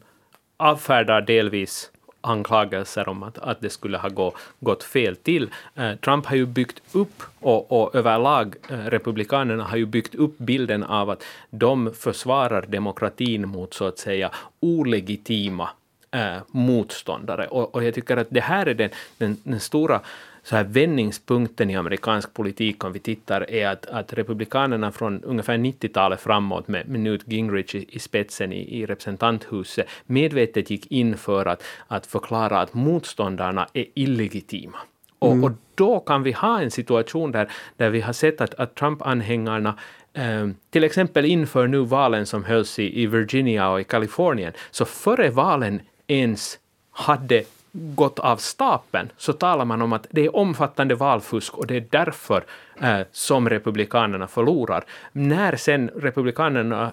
avfärdar 0.56 1.20
delvis 1.20 1.90
anklagelser 2.20 3.08
om 3.08 3.22
att, 3.22 3.38
att 3.38 3.60
det 3.60 3.70
skulle 3.70 3.98
ha 3.98 4.08
gå, 4.08 4.32
gått 4.60 4.82
fel 4.82 5.16
till. 5.16 5.50
Eh, 5.74 5.94
Trump 5.94 6.26
har 6.26 6.36
ju 6.36 6.46
byggt 6.46 6.82
upp, 6.92 7.22
och, 7.40 7.82
och 7.82 7.94
överlag 7.94 8.56
eh, 8.68 8.76
Republikanerna 8.76 9.64
har 9.64 9.76
ju 9.76 9.86
byggt 9.86 10.14
upp 10.14 10.38
bilden 10.38 10.82
av 10.82 11.10
att 11.10 11.24
de 11.50 11.92
försvarar 11.94 12.66
demokratin 12.68 13.48
mot 13.48 13.74
så 13.74 13.84
att 13.84 13.98
säga 13.98 14.30
olegitima 14.60 15.70
äh, 16.10 16.36
motståndare. 16.46 17.46
Och, 17.46 17.74
och, 17.74 17.84
jag 17.84 17.94
tycker 17.94 18.16
att 18.16 18.26
det 18.30 18.40
här 18.40 18.66
är 18.66 18.74
den, 18.74 18.90
den, 19.18 19.36
den 19.42 19.60
stora 19.60 20.00
så 20.42 20.56
här 20.56 20.64
vändningspunkten 20.64 21.70
i 21.70 21.76
amerikansk 21.76 22.34
politik 22.34 22.84
om 22.84 22.92
vi 22.92 22.98
tittar 22.98 23.50
är 23.50 23.68
att, 23.68 23.86
att 23.86 24.12
republikanerna 24.12 24.92
från 24.92 25.24
ungefär 25.24 25.58
90-talet 25.58 26.20
framåt 26.20 26.68
med, 26.68 26.88
med 26.88 27.00
Newt 27.00 27.22
Gingrich 27.26 27.74
i, 27.74 27.86
i 27.88 27.98
spetsen 27.98 28.52
i, 28.52 28.80
i, 28.80 28.86
representanthuset 28.86 29.86
medvetet 30.06 30.70
gick 30.70 30.86
in 30.92 31.16
för 31.16 31.46
att, 31.46 31.62
att 31.86 32.06
förklara 32.06 32.60
att 32.60 32.74
motståndarna 32.74 33.68
är 33.72 33.84
illegitima. 33.94 34.78
Och, 35.18 35.32
mm. 35.32 35.44
och 35.44 35.50
då 35.74 36.00
kan 36.00 36.22
vi 36.22 36.32
ha 36.32 36.60
en 36.60 36.70
situation 36.70 37.32
där, 37.32 37.50
där 37.76 37.90
vi 37.90 38.00
har 38.00 38.12
sett 38.12 38.40
att, 38.40 38.54
att 38.54 38.74
Trump-anhängarna 38.74 39.74
eh, 40.12 40.48
till 40.70 40.84
exempel 40.84 41.24
inför 41.24 41.66
nu 41.66 41.78
valen 41.78 42.26
som 42.26 42.44
hölls 42.44 42.78
i, 42.78 43.02
i 43.02 43.06
Virginia 43.06 43.70
och 43.70 43.80
i 43.80 43.84
Kalifornien, 43.84 44.52
så 44.70 44.84
före 44.84 45.30
valen 45.30 45.80
ens 46.10 46.58
hade 46.90 47.44
gått 47.72 48.18
av 48.18 48.36
stapeln 48.36 49.12
så 49.16 49.32
talar 49.32 49.64
man 49.64 49.82
om 49.82 49.92
att 49.92 50.06
det 50.10 50.24
är 50.24 50.36
omfattande 50.36 50.94
valfusk 50.94 51.58
och 51.58 51.66
det 51.66 51.76
är 51.76 51.86
därför 51.90 52.44
eh, 52.80 53.00
som 53.12 53.48
republikanerna 53.48 54.26
förlorar. 54.26 54.84
När 55.12 55.56
sen 55.56 55.90
republikanerna 55.96 56.92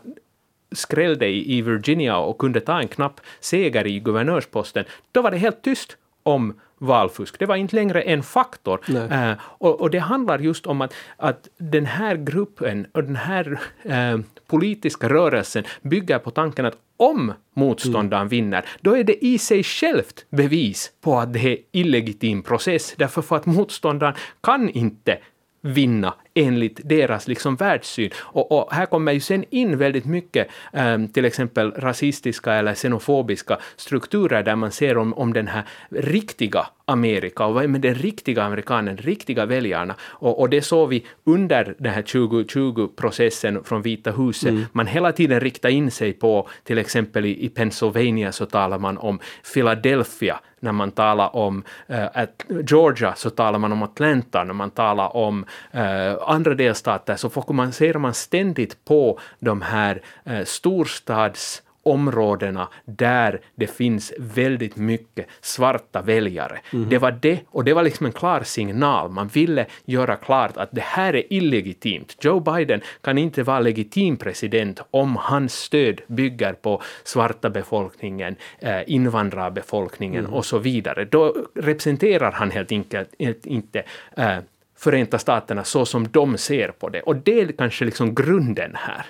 skrällde 0.71 1.27
i, 1.27 1.57
i 1.57 1.61
Virginia 1.61 2.17
och 2.17 2.37
kunde 2.37 2.59
ta 2.59 2.79
en 2.79 2.87
knapp 2.87 3.21
seger 3.39 3.87
i 3.87 3.99
guvernörsposten, 3.99 4.85
då 5.11 5.21
var 5.21 5.31
det 5.31 5.37
helt 5.37 5.61
tyst 5.61 5.97
om 6.23 6.59
valfusk. 6.77 7.39
Det 7.39 7.45
var 7.45 7.55
inte 7.55 7.75
längre 7.75 8.01
en 8.01 8.23
faktor. 8.23 8.79
Eh, 9.11 9.31
och, 9.41 9.81
och, 9.81 9.89
det 9.89 9.99
handlar 9.99 10.39
just 10.39 10.65
om 10.65 10.81
att, 10.81 10.93
att 11.17 11.47
den 11.57 11.85
här 11.85 12.15
gruppen 12.15 12.87
och 12.93 13.03
den 13.03 13.15
här 13.15 13.59
eh, 13.83 14.19
politiska 14.47 15.09
rörelsen 15.09 15.63
bygger 15.81 16.19
på 16.19 16.31
tanken 16.31 16.65
att 16.65 16.77
om 16.97 17.33
motståndaren 17.53 18.21
mm. 18.21 18.29
vinner, 18.29 18.65
då 18.81 18.97
är 18.97 19.03
det 19.03 19.25
i 19.25 19.37
sig 19.37 19.63
självt 19.63 20.25
bevis 20.29 20.91
på 21.01 21.19
att 21.19 21.33
det 21.33 21.39
är 21.39 21.57
illegitim 21.71 22.43
process, 22.43 22.93
därför 22.97 23.21
för 23.21 23.35
att 23.35 23.45
motståndaren 23.45 24.13
kan 24.41 24.69
inte 24.69 25.17
vinna 25.61 26.13
enligt 26.37 26.79
deras 26.83 27.27
liksom 27.27 27.55
världssyn. 27.55 28.09
Och, 28.17 28.51
och, 28.51 28.73
här 28.73 28.85
kommer 28.85 29.11
ju 29.11 29.19
sen 29.19 29.45
in 29.49 29.77
väldigt 29.77 30.05
mycket 30.05 30.47
um, 30.73 31.07
till 31.07 31.25
exempel 31.25 31.71
rasistiska 31.71 32.53
eller 32.53 32.73
xenofobiska 32.73 33.57
strukturer 33.75 34.43
där 34.43 34.55
man 34.55 34.71
ser 34.71 34.97
om, 34.97 35.13
om 35.13 35.33
den 35.33 35.47
här 35.47 35.63
riktiga 35.89 36.67
Amerika 36.89 37.45
och 37.45 37.53
vad 37.53 37.63
är 37.63 37.67
den 37.67 37.95
riktiga 37.95 38.43
amerikanen, 38.43 38.97
riktiga 38.97 39.45
väljarna. 39.45 39.95
Och, 40.01 40.39
och 40.39 40.49
det 40.49 40.61
såg 40.61 40.89
vi 40.89 41.05
under 41.23 41.75
den 41.79 41.93
här 41.93 42.01
2020-processen 42.01 43.63
från 43.63 43.81
Vita 43.81 44.11
huset. 44.11 44.49
Mm. 44.49 44.65
Man 44.71 44.87
hela 44.87 45.11
tiden 45.11 45.39
riktar 45.39 45.69
in 45.69 45.91
sig 45.91 46.13
på, 46.13 46.49
till 46.63 46.77
exempel 46.77 47.25
i, 47.25 47.45
i 47.45 47.49
Pennsylvania 47.49 48.31
så 48.31 48.45
talar 48.45 48.79
man 48.79 48.97
om 48.97 49.19
Philadelphia 49.53 50.39
när 50.59 50.71
man 50.71 50.91
talar 50.91 51.35
om 51.35 51.63
uh, 51.89 52.25
Georgia 52.67 53.15
så 53.15 53.29
talar 53.29 53.59
man 53.59 53.71
om 53.71 53.83
Atlanta, 53.83 54.43
när 54.43 54.53
man 54.53 54.69
talar 54.69 55.15
om 55.15 55.45
uh, 55.75 56.26
andra 56.29 56.53
delstater 56.53 57.15
så 57.15 57.29
fokuserar 57.29 57.99
man 57.99 58.13
ständigt 58.13 58.85
på 58.85 59.19
de 59.39 59.61
här 59.61 60.01
uh, 60.29 60.43
storstads 60.43 61.61
områdena 61.87 62.67
där 62.85 63.41
det 63.55 63.67
finns 63.67 64.13
väldigt 64.19 64.75
mycket 64.75 65.27
svarta 65.41 66.01
väljare. 66.01 66.59
Mm. 66.73 66.89
Det 66.89 66.97
var 66.97 67.11
det, 67.11 67.39
och 67.49 67.63
det 67.63 67.73
var 67.73 67.83
liksom 67.83 68.05
en 68.05 68.11
klar 68.11 68.41
signal. 68.43 69.09
Man 69.09 69.27
ville 69.27 69.65
göra 69.85 70.15
klart 70.15 70.57
att 70.57 70.69
det 70.71 70.81
här 70.81 71.15
är 71.15 71.33
illegitimt. 71.33 72.17
Joe 72.21 72.39
Biden 72.39 72.81
kan 73.01 73.17
inte 73.17 73.43
vara 73.43 73.59
legitim 73.59 74.17
president 74.17 74.81
om 74.91 75.15
hans 75.15 75.53
stöd 75.53 76.01
bygger 76.07 76.53
på 76.53 76.81
svarta 77.03 77.49
befolkningen, 77.49 78.35
eh, 78.59 78.81
invandrarbefolkningen 78.87 80.25
mm. 80.25 80.33
och 80.33 80.45
så 80.45 80.57
vidare. 80.57 81.05
Då 81.05 81.35
representerar 81.55 82.31
han 82.31 82.51
helt 82.51 82.71
enkelt 82.71 83.15
inte 83.45 83.83
eh, 84.17 84.37
Förenta 84.77 85.19
Staterna 85.19 85.63
så 85.63 85.85
som 85.85 86.07
de 86.11 86.37
ser 86.37 86.69
på 86.69 86.89
det. 86.89 87.01
Och 87.01 87.15
det 87.15 87.41
är 87.41 87.51
kanske 87.51 87.85
liksom 87.85 88.15
grunden 88.15 88.71
här. 88.75 89.05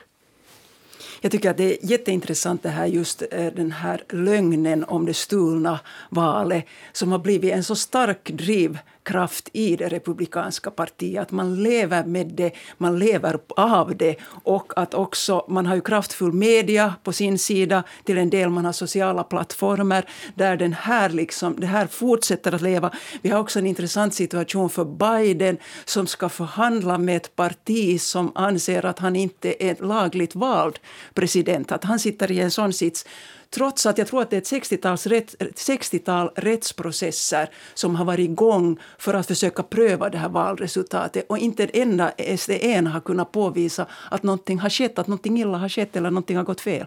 Jag 1.21 1.31
tycker 1.31 1.49
att 1.49 1.57
det 1.57 1.73
är 1.73 1.91
jätteintressant 1.91 2.63
det 2.63 2.69
här 2.69 2.85
just 2.85 3.23
eh, 3.31 3.45
den 3.45 3.71
här 3.71 4.03
lögnen 4.09 4.83
om 4.83 5.05
det 5.05 5.13
stulna 5.13 5.79
valet 6.09 6.65
som 6.91 7.11
har 7.11 7.19
blivit 7.19 7.53
en 7.53 7.63
så 7.63 7.75
stark 7.75 8.29
driv 8.29 8.77
kraft 9.07 9.49
i 9.53 9.75
det 9.75 9.87
republikanska 9.89 10.71
partiet. 10.71 11.21
Att 11.21 11.31
man 11.31 11.63
lever 11.63 12.03
med 12.03 12.27
det, 12.27 12.51
man 12.77 12.99
lever 12.99 13.39
av 13.57 13.97
det. 13.97 14.15
Och 14.43 14.73
att 14.75 14.93
också, 14.93 15.45
man 15.47 15.65
har 15.65 15.75
ju 15.75 15.81
kraftfull 15.81 16.33
media 16.33 16.95
på 17.03 17.13
sin 17.13 17.39
sida. 17.39 17.83
Till 18.03 18.17
en 18.17 18.29
del 18.29 18.49
man 18.49 18.65
har 18.65 18.71
sociala 18.71 19.23
plattformar 19.23 20.05
där 20.35 20.57
den 20.57 20.73
här 20.73 21.09
liksom, 21.09 21.59
det 21.59 21.67
här 21.67 21.87
fortsätter 21.87 22.55
att 22.55 22.61
leva. 22.61 22.91
Vi 23.21 23.29
har 23.29 23.39
också 23.39 23.59
en 23.59 23.67
intressant 23.67 24.13
situation 24.13 24.69
för 24.69 24.85
Biden 24.85 25.57
som 25.85 26.07
ska 26.07 26.29
förhandla 26.29 26.97
med 26.97 27.17
ett 27.17 27.35
parti 27.35 28.01
som 28.01 28.31
anser 28.35 28.85
att 28.85 28.99
han 28.99 29.15
inte 29.15 29.63
är 29.63 29.75
lagligt 29.83 30.35
vald 30.35 30.79
president. 31.13 31.71
Att 31.71 31.83
han 31.83 31.99
sitter 31.99 32.31
i 32.31 32.39
en 32.39 32.51
sån 32.51 32.73
sits 32.73 33.05
Trots 33.49 33.85
att 33.85 33.97
jag 33.97 34.07
tror 34.07 34.21
att 34.21 34.29
det 34.29 34.51
är 34.51 34.57
ett 34.57 34.71
60-tal 34.71 34.97
rätt, 34.97 35.35
60 35.55 35.99
rättsprocesser 36.35 37.49
som 37.73 37.95
har 37.95 38.05
varit 38.05 38.29
igång 38.29 38.79
för 38.97 39.13
att 39.13 39.27
försöka 39.27 39.63
pröva 39.63 40.09
det 40.09 40.17
här 40.17 40.29
valresultatet. 40.29 41.25
Och 41.29 41.37
inte 41.37 41.63
en 41.63 41.69
enda 41.73 42.11
SDN 42.37 42.87
har 42.87 42.99
kunnat 42.99 43.31
påvisa 43.31 43.87
att 44.11 44.23
någonting 44.23 44.59
har 44.59 44.69
skett, 44.69 44.99
att 44.99 45.07
någonting 45.07 45.39
illa 45.39 45.57
har 45.57 45.69
skett 45.69 45.95
eller 45.95 46.11
någonting 46.11 46.37
har 46.37 46.43
gått 46.43 46.61
fel. 46.61 46.85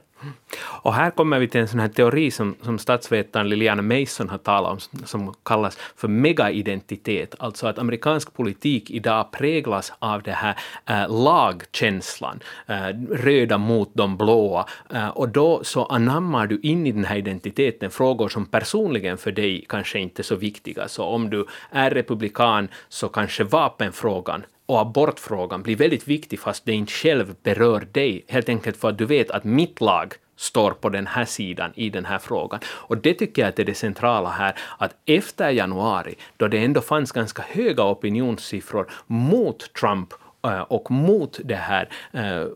Och 0.83 0.95
här 0.95 1.11
kommer 1.11 1.39
vi 1.39 1.49
till 1.49 1.61
en 1.61 1.69
sån 1.69 1.81
här 1.81 1.89
teori 1.89 2.31
som, 2.31 2.55
som 2.63 2.79
statsvetaren 2.79 3.49
Liliana 3.49 3.83
Mason 3.83 4.29
har 4.29 4.39
talat 4.39 4.73
om, 4.73 5.07
som 5.07 5.35
kallas 5.43 5.79
för 5.97 6.09
megaidentitet, 6.09 7.35
alltså 7.39 7.67
att 7.67 7.79
amerikansk 7.79 8.35
politik 8.35 8.91
idag 8.91 9.33
präglas 9.33 9.93
av 9.99 10.23
den 10.23 10.35
här 10.35 10.57
äh, 10.87 11.23
lagkänslan, 11.25 12.41
äh, 12.67 12.75
röda 13.11 13.59
mot 13.59 13.91
de 13.95 14.17
blåa, 14.17 14.67
äh, 14.91 15.05
eh, 15.05 15.09
och 15.09 15.29
då 15.29 15.65
så 15.65 15.85
anammar 15.85 16.47
du 16.47 16.61
in 16.63 16.87
i 16.87 16.93
den 16.93 17.05
här 17.05 17.17
identiteten 17.17 17.91
frågor 17.91 18.29
som 18.29 18.47
personligen 18.47 19.19
för 19.19 19.33
dig 19.33 19.65
kanske 19.69 19.99
inte 19.99 20.23
är 20.23 20.25
så 20.25 20.37
viktiga. 20.37 20.89
Så 20.89 21.05
om 21.05 21.31
du 21.31 21.47
är 21.71 21.91
republikan 21.91 22.69
så 22.89 23.09
kanske 23.09 23.45
vapenfrågan 23.45 24.43
och 24.71 24.81
abortfrågan 24.81 25.63
blir 25.63 25.77
väldigt 25.77 26.09
viktig 26.09 26.41
fast 26.41 26.65
det 26.65 26.73
inte 26.73 26.93
själv 26.93 27.35
berör 27.43 27.89
dig, 27.93 28.25
helt 28.29 28.49
enkelt 28.49 28.77
för 28.77 28.89
att 28.89 28.99
du 28.99 29.05
vet 29.05 29.31
att 29.31 29.45
mitt 29.45 29.81
lag 29.81 30.15
står 30.37 30.71
på 30.71 30.89
den 30.89 31.07
här 31.07 31.25
sidan 31.25 31.73
i 31.75 31.91
den 31.91 32.05
här 32.05 32.19
frågan. 32.19 32.61
Och 32.67 32.97
det 32.97 33.15
tycker 33.15 33.43
jag 33.43 33.61
är 33.61 33.65
det 33.65 33.75
centrala 33.75 34.31
här, 34.31 34.55
att 34.79 34.95
efter 35.07 35.51
januari, 35.51 36.15
då 36.37 36.49
det 36.49 36.59
ändå 36.59 36.81
fanns 36.81 37.13
ganska 37.13 37.43
höga 37.43 37.85
opinionssiffror 37.85 38.91
mot 39.07 39.75
Trump 39.75 40.09
eh, 40.45 40.61
och 40.61 40.91
mot 40.91 41.41
det 41.45 41.55
här 41.55 41.89
eh, 42.13 42.47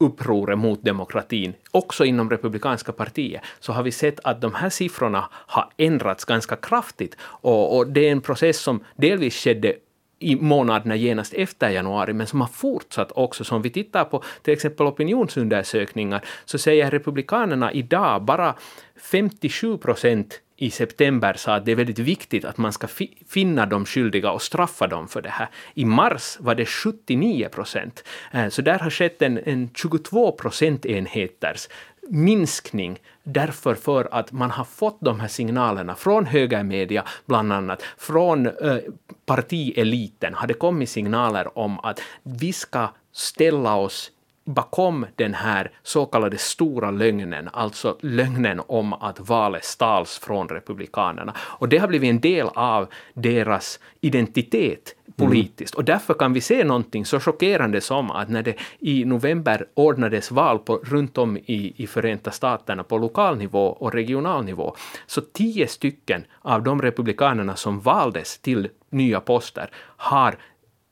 upproret 0.00 0.58
mot 0.58 0.82
demokratin, 0.84 1.54
också 1.70 2.04
inom 2.04 2.30
republikanska 2.30 2.92
partiet, 2.92 3.42
så 3.60 3.72
har 3.72 3.82
vi 3.82 3.92
sett 3.92 4.20
att 4.24 4.40
de 4.40 4.54
här 4.54 4.70
siffrorna 4.70 5.28
har 5.30 5.70
ändrats 5.76 6.24
ganska 6.24 6.56
kraftigt. 6.56 7.16
Och, 7.20 7.76
och 7.76 7.86
det 7.86 8.08
är 8.08 8.12
en 8.12 8.20
process 8.20 8.60
som 8.60 8.84
delvis 8.96 9.34
skedde 9.34 9.74
i 10.18 10.36
månaderna 10.36 10.96
genast 10.96 11.34
efter 11.34 11.70
januari, 11.70 12.12
men 12.12 12.26
som 12.26 12.40
har 12.40 12.48
fortsatt 12.48 13.12
också. 13.14 13.44
Så 13.44 13.56
om 13.56 13.62
vi 13.62 13.70
tittar 13.70 14.04
på 14.04 14.22
till 14.42 14.54
exempel 14.54 14.86
opinionsundersökningar 14.86 16.24
så 16.44 16.58
säger 16.58 16.90
republikanerna 16.90 17.72
idag 17.72 18.22
bara 18.22 18.54
57 18.96 19.78
procent 19.78 20.40
i 20.56 20.70
september 20.70 21.34
sa 21.34 21.54
att 21.54 21.64
det 21.64 21.72
är 21.72 21.76
väldigt 21.76 21.98
viktigt 21.98 22.44
att 22.44 22.58
man 22.58 22.72
ska 22.72 22.86
fi 22.86 23.16
finna 23.28 23.66
de 23.66 23.84
skyldiga 23.84 24.30
och 24.30 24.42
straffa 24.42 24.86
dem 24.86 25.08
för 25.08 25.22
det 25.22 25.28
här. 25.28 25.48
I 25.74 25.84
mars 25.84 26.36
var 26.40 26.54
det 26.54 26.66
79 26.66 27.48
procent. 27.48 28.04
Eh, 28.32 28.48
så 28.48 28.62
där 28.62 28.78
har 28.78 28.90
skett 28.90 29.22
en, 29.22 29.38
en 29.44 29.70
22 29.74 30.32
procentenheters 30.32 31.68
minskning 32.08 32.98
därför 33.24 33.74
för 33.74 34.08
att 34.10 34.32
man 34.32 34.50
har 34.50 34.64
fått 34.64 34.96
de 35.00 35.20
här 35.20 35.28
signalerna 35.28 35.94
från 35.94 36.26
högermedia, 36.26 37.04
bland 37.26 37.52
annat 37.52 37.82
från 37.98 38.46
eh, 38.46 38.78
partieliten, 39.26 40.34
har 40.34 40.46
det 40.46 40.54
kommit 40.54 40.90
signaler 40.90 41.58
om 41.58 41.80
att 41.80 42.00
vi 42.22 42.52
ska 42.52 42.88
ställa 43.12 43.76
oss 43.76 44.10
bakom 44.44 45.06
den 45.16 45.34
här 45.34 45.70
så 45.82 46.06
kallade 46.06 46.38
stora 46.38 46.90
lögnen, 46.90 47.48
alltså 47.52 47.98
lögnen 48.00 48.60
om 48.66 48.92
att 48.92 49.20
valet 49.20 49.64
stals 49.64 50.18
från 50.18 50.48
republikanerna. 50.48 51.34
Och 51.38 51.68
det 51.68 51.78
har 51.78 51.88
blivit 51.88 52.10
en 52.10 52.20
del 52.20 52.46
av 52.54 52.88
deras 53.14 53.80
identitet 54.00 54.96
Mm. 55.18 55.30
politiskt. 55.30 55.74
Mm. 55.74 55.78
Och 55.78 55.84
därför 55.84 56.14
kan 56.14 56.32
vi 56.32 56.40
se 56.40 56.64
någonting 56.64 57.04
så 57.04 57.20
chockerande 57.20 57.80
som 57.80 58.10
att 58.10 58.28
när 58.28 58.42
det 58.42 58.54
i 58.78 59.04
november 59.04 59.66
ordnades 59.74 60.30
val 60.30 60.58
på, 60.58 60.76
runt 60.76 61.18
om 61.18 61.36
i, 61.36 61.72
i 61.76 61.86
Förenta 61.86 62.30
Staterna 62.30 62.82
på 62.82 62.98
lokal 62.98 63.38
nivå 63.38 63.66
och 63.66 63.92
regional 63.92 64.44
nivå, 64.44 64.76
så 65.06 65.20
tio 65.20 65.66
stycken 65.66 66.24
av 66.42 66.62
de 66.62 66.82
republikanerna 66.82 67.56
som 67.56 67.80
valdes 67.80 68.38
till 68.38 68.68
nya 68.90 69.20
poster 69.20 69.70
har 69.96 70.36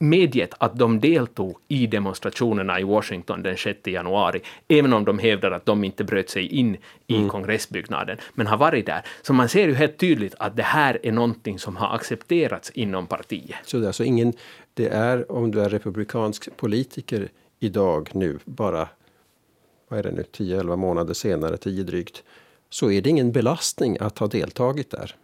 medgett 0.02 0.54
att 0.58 0.78
de 0.78 1.00
deltog 1.00 1.56
i 1.68 1.86
demonstrationerna 1.86 2.80
i 2.80 2.82
Washington 2.82 3.42
den 3.42 3.56
6 3.56 3.78
januari, 3.86 4.40
även 4.68 4.92
om 4.92 5.04
de 5.04 5.18
hävdar 5.18 5.50
att 5.50 5.66
de 5.66 5.84
inte 5.84 6.04
bröt 6.04 6.30
sig 6.30 6.46
in 6.46 6.76
i 7.06 7.16
mm. 7.16 7.28
kongressbyggnaden, 7.28 8.18
men 8.34 8.46
har 8.46 8.56
varit 8.56 8.86
där. 8.86 9.02
Så 9.22 9.32
man 9.32 9.48
ser 9.48 9.68
ju 9.68 9.74
helt 9.74 9.98
tydligt 9.98 10.34
att 10.38 10.56
det 10.56 10.62
här 10.62 10.98
är 11.02 11.12
någonting 11.12 11.58
som 11.58 11.76
har 11.76 11.94
accepterats 11.94 12.70
inom 12.70 13.06
partiet. 13.06 13.56
Så 13.64 13.76
det 13.76 13.84
är 13.84 13.86
alltså 13.86 14.04
ingen, 14.04 14.32
det 14.74 14.88
är 14.88 15.32
om 15.32 15.50
du 15.50 15.60
är 15.60 15.68
republikansk 15.68 16.56
politiker 16.56 17.28
idag 17.60 18.10
nu, 18.12 18.38
bara 18.44 18.88
vad 19.88 19.98
är 19.98 20.02
det 20.02 20.12
nu, 20.12 20.24
10-11 20.32 20.76
månader 20.76 21.14
senare, 21.14 21.56
10 21.56 21.82
drygt, 21.82 22.22
så 22.70 22.90
är 22.90 23.00
det 23.00 23.10
ingen 23.10 23.32
belastning 23.32 23.96
att 24.00 24.18
ha 24.18 24.26
deltagit 24.26 24.90
där. 24.90 25.14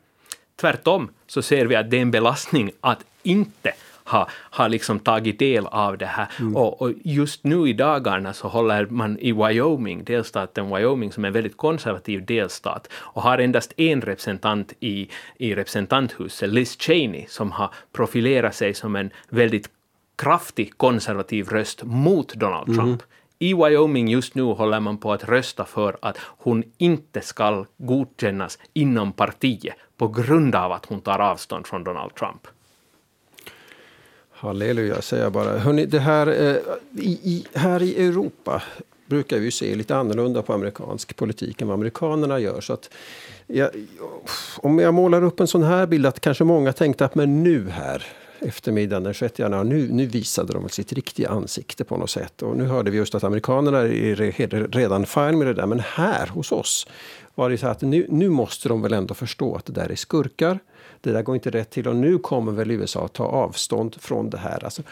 Tvärtom 0.61 1.11
så 1.27 1.43
ser 1.43 1.67
vi 1.67 1.77
att 1.77 1.91
det 1.91 1.97
är 1.97 2.03
en 2.03 2.11
belastning 2.11 2.71
att 2.81 3.05
inte 3.23 3.73
har, 4.09 4.31
har 4.31 4.69
liksom 4.69 4.99
tagit 4.99 5.39
del 5.39 5.67
av 5.67 5.99
det 5.99 6.07
här. 6.07 6.29
Mm. 6.41 6.57
Och, 6.57 6.83
och, 6.83 6.93
just 7.05 7.45
nu 7.45 7.69
i 7.69 7.73
dagarna 7.73 8.33
så 8.33 8.49
håller 8.49 8.87
man 8.87 9.19
i 9.19 9.33
Wyoming, 9.33 10.05
delstaten 10.05 10.75
Wyoming, 10.75 11.13
som 11.13 11.25
är 11.25 11.29
en 11.29 11.35
väldigt 11.35 11.57
konservativ 11.57 12.27
delstat, 12.27 12.89
och 12.93 13.23
har 13.23 13.39
endast 13.39 13.73
en 13.77 14.01
representant 14.01 14.73
i, 14.81 15.09
i 15.37 15.55
representanthuset, 15.55 16.51
Liz 16.51 16.77
Cheney, 16.81 17.27
som 17.29 17.53
har 17.53 17.71
profilerat 17.93 18.55
sig 18.55 18.75
som 18.75 18.97
en 18.97 19.11
väldigt 19.29 19.71
kraftig 20.17 20.77
konservativ 20.77 21.49
röst 21.49 21.83
mot 21.85 22.35
Donald 22.35 22.67
Trump. 22.67 22.81
Mm. 22.81 22.99
I 23.41 23.55
Wyoming 23.55 24.09
just 24.09 24.35
nu 24.35 24.43
håller 24.43 24.81
man 24.81 24.99
på 24.99 25.13
att 25.13 25.25
rösta 25.25 25.65
för 25.65 25.97
att 26.03 26.19
hon 26.19 26.65
inte 26.79 27.21
ska 27.21 27.65
godkännas 27.77 28.59
inom 28.73 29.13
partiet 29.13 29.77
på 29.97 30.09
grund 30.09 30.55
av 30.55 30.73
att 30.73 30.87
hon 30.87 31.01
tar 31.01 31.19
avstånd 31.19 31.67
från 31.67 31.85
Donald 31.85 32.15
Trump. 32.15 32.47
Halleluja 34.41 35.03
säger 35.03 35.23
jag 35.23 35.33
bara. 35.33 35.59
Hörrni, 35.59 35.87
det 35.87 35.99
här, 35.99 36.27
eh, 36.27 36.57
i, 36.97 37.11
i, 37.11 37.45
här 37.55 37.83
i 37.83 38.07
Europa 38.07 38.63
brukar 39.07 39.39
vi 39.39 39.51
se 39.51 39.75
lite 39.75 39.97
annorlunda 39.97 40.43
på 40.43 40.53
amerikansk 40.53 41.17
politik 41.17 41.61
än 41.61 41.69
vad 41.69 41.75
amerikanerna 41.75 42.39
gör. 42.39 42.61
Så 42.61 42.73
att 42.73 42.91
jag, 43.47 43.71
om 44.57 44.79
jag 44.79 44.95
målar 44.95 45.25
upp 45.25 45.41
en 45.41 45.47
sån 45.47 45.63
här 45.63 45.87
bild 45.87 46.07
att 46.07 46.21
kanske 46.21 46.45
många 46.45 46.73
tänkte 46.73 47.05
att 47.05 47.15
men 47.15 47.43
nu 47.43 47.69
här 47.69 48.07
eftermiddagen 48.41 49.03
den 49.03 49.15
6 49.15 49.39
januari, 49.39 49.69
nu, 49.69 49.89
nu 49.93 50.07
visade 50.07 50.53
de 50.53 50.69
sitt 50.69 50.93
riktiga 50.93 51.29
ansikte 51.29 51.85
på 51.85 51.97
något 51.97 52.11
sätt. 52.11 52.43
Och 52.43 52.57
nu 52.57 52.65
hörde 52.65 52.91
vi 52.91 52.97
just 52.97 53.15
att 53.15 53.25
amerikanerna 53.25 53.79
är 53.79 54.69
redan 54.73 55.07
fine 55.07 55.39
med 55.39 55.47
det 55.47 55.55
där. 55.55 55.67
Men 55.67 55.81
här 55.81 56.27
hos 56.27 56.53
oss 56.53 56.87
var 57.35 57.51
det 57.51 57.59
så 57.59 57.67
att 57.67 57.83
nu, 57.83 58.07
nu 58.09 58.29
måste 58.29 58.69
de 58.69 58.83
väl 58.83 58.93
ändå 58.93 59.15
förstå 59.15 59.57
att 59.57 59.67
det 59.67 59.73
där 59.73 59.91
är 59.91 59.97
skurkar 59.97 60.59
det 61.01 61.13
där 61.13 61.23
går 61.23 61.35
inte 61.35 61.51
rätt 61.51 61.71
till 61.71 61.89
och 61.89 61.97
nu 61.97 62.19
kommer 62.19 62.53
väl 62.53 62.71
USA 62.71 63.05
att 63.05 63.13
ta 63.13 63.25
avstånd 63.25 63.97
från 64.01 64.31
det 64.31 64.39
här. 64.39 64.65
Alltså, 64.65 64.83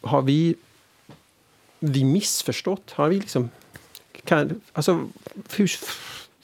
har 0.00 0.22
vi, 0.22 0.54
vi 1.78 2.04
missförstått? 2.04 2.90
Har 2.90 3.08
vi 3.08 3.20
liksom... 3.20 3.50
Kan, 4.24 4.60
alltså, 4.72 5.08
hur, 5.56 5.70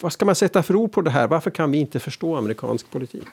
vad 0.00 0.12
ska 0.12 0.24
man 0.24 0.34
sätta 0.34 0.62
för 0.62 0.76
ord 0.76 0.92
på 0.92 1.00
det 1.00 1.10
här? 1.10 1.28
Varför 1.28 1.50
kan 1.50 1.70
vi 1.70 1.78
inte 1.78 2.00
förstå 2.00 2.36
amerikansk 2.36 2.90
politik? 2.90 3.28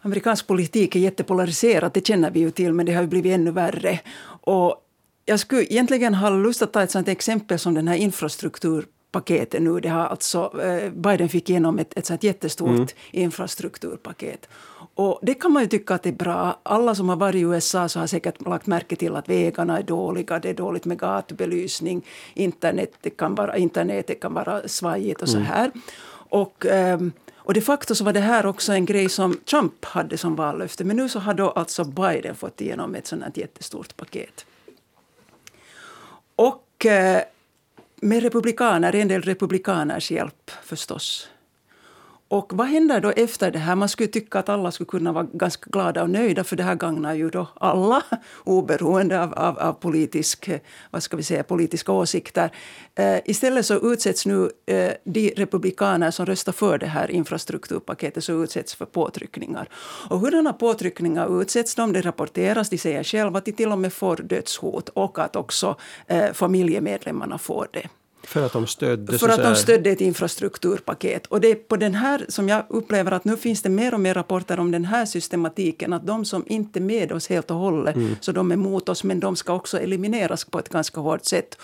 Amerikansk 0.00 0.46
politik 0.46 0.96
är 0.96 1.00
jättepolariserad, 1.00 1.92
det 1.92 2.06
känner 2.06 2.30
vi 2.30 2.40
ju 2.40 2.50
till, 2.50 2.72
men 2.72 2.86
det 2.86 2.92
har 2.92 3.06
blivit 3.06 3.32
ännu 3.32 3.50
värre. 3.50 4.00
Och 4.44 4.76
jag 5.24 5.40
skulle 5.40 5.62
egentligen 5.62 6.14
ha 6.14 6.30
lust 6.30 6.62
att 6.62 6.72
ta 6.72 6.82
ett 6.82 6.90
sånt 6.90 7.08
exempel 7.08 7.58
som 7.58 7.74
den 7.74 7.88
här 7.88 7.96
infrastruktur 7.96 8.86
paketet 9.12 9.62
nu. 9.62 9.80
Det 9.80 9.88
har 9.88 10.06
alltså, 10.06 10.62
eh, 10.62 10.90
Biden 10.90 11.28
fick 11.28 11.50
igenom 11.50 11.78
ett, 11.78 11.98
ett 11.98 12.06
sånt 12.06 12.22
jättestort 12.22 12.68
mm. 12.68 12.88
infrastrukturpaket. 13.10 14.48
Och 14.94 15.18
det 15.22 15.34
kan 15.34 15.52
man 15.52 15.62
ju 15.62 15.68
tycka 15.68 15.94
att 15.94 16.02
det 16.02 16.08
är 16.08 16.12
bra. 16.12 16.58
Alla 16.62 16.94
som 16.94 17.08
har 17.08 17.16
varit 17.16 17.34
i 17.34 17.40
USA 17.40 17.88
så 17.88 18.00
har 18.00 18.06
säkert 18.06 18.46
lagt 18.46 18.66
märke 18.66 18.96
till 18.96 19.16
att 19.16 19.28
vägarna 19.28 19.78
är 19.78 19.82
dåliga, 19.82 20.38
det 20.38 20.50
är 20.50 20.54
dåligt 20.54 20.84
med 20.84 20.98
gatubelysning, 20.98 22.06
internet, 22.34 22.92
det 23.00 23.10
kan 23.10 23.34
vara, 23.34 23.56
internetet 23.56 24.20
kan 24.20 24.34
vara 24.34 24.68
svajigt 24.68 25.22
och 25.22 25.28
så 25.28 25.36
mm. 25.36 25.46
här. 25.46 25.64
Mm. 25.64 25.80
Och, 26.28 26.64
um, 26.64 27.12
och 27.44 27.54
de 27.54 27.60
facto 27.60 27.94
så 27.94 28.04
var 28.04 28.12
det 28.12 28.20
här 28.20 28.46
också 28.46 28.72
en 28.72 28.84
grej 28.84 29.08
som 29.08 29.36
Trump 29.50 29.84
hade 29.84 30.18
som 30.18 30.36
vallöfte. 30.36 30.84
Men 30.84 30.96
nu 30.96 31.08
så 31.08 31.18
har 31.18 31.34
då 31.34 31.50
alltså 31.50 31.84
Biden 31.84 32.34
fått 32.34 32.60
igenom 32.60 32.94
ett 32.94 33.06
sånt 33.06 33.36
jättestort 33.36 33.96
paket. 33.96 34.46
Och 36.36 36.86
eh, 36.86 37.22
med 38.02 38.22
republikaner, 38.22 38.94
en 38.94 39.08
del 39.08 39.22
republikaners 39.22 40.10
hjälp 40.10 40.50
förstås. 40.62 41.28
Och 42.32 42.52
vad 42.54 42.66
händer 42.66 43.00
då 43.00 43.10
efter 43.10 43.50
det 43.50 43.58
här? 43.58 43.74
Man 43.74 43.88
skulle 43.88 44.08
tycka 44.08 44.38
att 44.38 44.48
alla 44.48 44.72
skulle 44.72 44.88
kunna 44.88 45.12
vara 45.12 45.26
ganska 45.32 45.70
glada 45.70 46.02
och 46.02 46.10
nöjda 46.10 46.44
för 46.44 46.56
det 46.56 46.62
här 46.62 46.74
gagnar 46.74 47.14
ju 47.14 47.30
då 47.30 47.48
alla 47.54 48.02
oberoende 48.44 49.22
av, 49.22 49.34
av, 49.34 49.58
av 49.58 49.72
politisk, 49.72 50.48
eh, 50.48 50.60
vad 50.90 51.02
ska 51.02 51.16
vi 51.16 51.22
säga, 51.22 51.42
politiska 51.42 51.92
åsikter. 51.92 52.50
Eh, 52.94 53.18
istället 53.24 53.66
så 53.66 53.92
utsätts 53.92 54.26
nu 54.26 54.50
eh, 54.66 54.92
de 55.04 55.34
republikaner 55.36 56.10
som 56.10 56.26
röstar 56.26 56.52
för 56.52 56.78
det 56.78 56.86
här 56.86 57.10
infrastrukturpaketet 57.10 58.24
så 58.24 58.42
utsätts 58.42 58.74
för 58.74 58.86
påtryckningar. 58.86 59.68
Och 60.10 60.20
hurdana 60.20 60.52
påtryckningar 60.52 61.42
utsätts 61.42 61.74
de? 61.74 61.92
Det 61.92 62.00
rapporteras, 62.00 62.70
de 62.70 62.78
säger 62.78 63.04
själva 63.04 63.38
att 63.38 63.44
de 63.44 63.52
till 63.52 63.72
och 63.72 63.78
med 63.78 63.92
får 63.92 64.16
dödshot 64.16 64.88
och 64.88 65.18
att 65.18 65.36
också 65.36 65.76
eh, 66.06 66.32
familjemedlemmarna 66.32 67.38
får 67.38 67.68
det. 67.72 67.88
För 68.24 68.46
att 68.46 68.52
de 68.52 68.66
stödde, 68.66 69.18
för 69.18 69.28
att 69.28 69.42
de 69.42 69.56
stödde 69.56 69.90
ett 69.90 70.00
infrastrukturpaket. 70.00 71.26
Och 71.26 71.40
det 71.40 71.48
är 71.48 71.54
på 71.54 71.76
den 71.76 71.94
här 71.94 72.26
som 72.28 72.48
jag 72.48 72.64
upplever 72.68 73.12
att 73.12 73.24
nu 73.24 73.36
finns 73.36 73.62
det 73.62 73.68
mer 73.68 73.94
och 73.94 74.00
mer 74.00 74.14
rapporter 74.14 74.60
om 74.60 74.70
den 74.70 74.84
här 74.84 75.06
systematiken. 75.06 75.92
Att 75.92 76.06
de 76.06 76.24
som 76.24 76.44
inte 76.46 76.78
är 76.78 76.80
med 76.80 77.12
oss 77.12 77.28
helt 77.28 77.50
och 77.50 77.56
hållet, 77.56 77.96
mm. 77.96 78.16
så 78.20 78.32
de 78.32 78.52
är 78.52 78.56
mot 78.56 78.88
oss, 78.88 79.04
men 79.04 79.20
de 79.20 79.36
ska 79.36 79.54
också 79.54 79.80
elimineras 79.80 80.44
på 80.44 80.58
ett 80.58 80.68
ganska 80.68 81.00
hårt 81.00 81.24
sätt. 81.24 81.58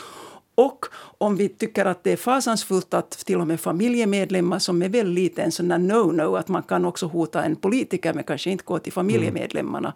Och 0.54 0.86
om 1.18 1.36
vi 1.36 1.48
tycker 1.48 1.84
att 1.84 2.04
det 2.04 2.12
är 2.12 2.16
fasansfullt 2.16 2.94
att 2.94 3.10
till 3.10 3.40
och 3.40 3.46
med 3.46 3.60
familjemedlemmar 3.60 4.58
som 4.58 4.82
är 4.82 4.88
väl 4.88 5.08
lite 5.08 5.42
en 5.42 5.52
sån 5.52 5.68
där 5.68 5.78
no-no, 5.78 6.38
att 6.38 6.48
man 6.48 6.62
kan 6.62 6.84
också 6.84 7.06
hota 7.06 7.44
en 7.44 7.56
politiker 7.56 8.14
men 8.14 8.24
kanske 8.24 8.50
inte 8.50 8.64
gå 8.64 8.78
till 8.78 8.92
familjemedlemmarna. 8.92 9.92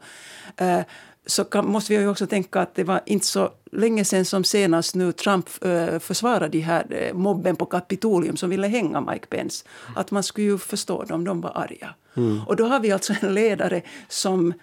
Mm. 0.56 0.84
Så 1.26 1.44
kan, 1.44 1.66
måste 1.66 1.92
vi 1.92 2.00
ju 2.00 2.08
också 2.08 2.26
tänka 2.26 2.60
att 2.60 2.74
det 2.74 2.84
var 2.84 3.00
inte 3.06 3.26
så 3.26 3.50
länge 3.72 4.04
sedan 4.04 4.24
som 4.24 4.44
senast 4.44 4.94
nu 4.94 5.12
Trump 5.12 5.48
äh, 5.64 5.98
försvarade 5.98 6.48
de 6.48 6.60
här 6.60 6.86
äh, 6.90 7.14
mobben 7.14 7.56
på 7.56 7.66
Kapitolium 7.66 8.36
som 8.36 8.50
ville 8.50 8.68
hänga 8.68 9.00
Mike 9.00 9.26
Pence. 9.26 9.64
Att 9.96 10.10
man 10.10 10.22
skulle 10.22 10.46
ju 10.46 10.58
förstå 10.58 11.04
dem, 11.04 11.24
de 11.24 11.40
var 11.40 11.50
arga. 11.50 11.94
Mm. 12.16 12.40
Och 12.46 12.56
då 12.56 12.64
har 12.64 12.80
vi 12.80 12.92
alltså 12.92 13.14
en 13.20 13.34
ledare 13.34 13.82
som, 14.08 14.54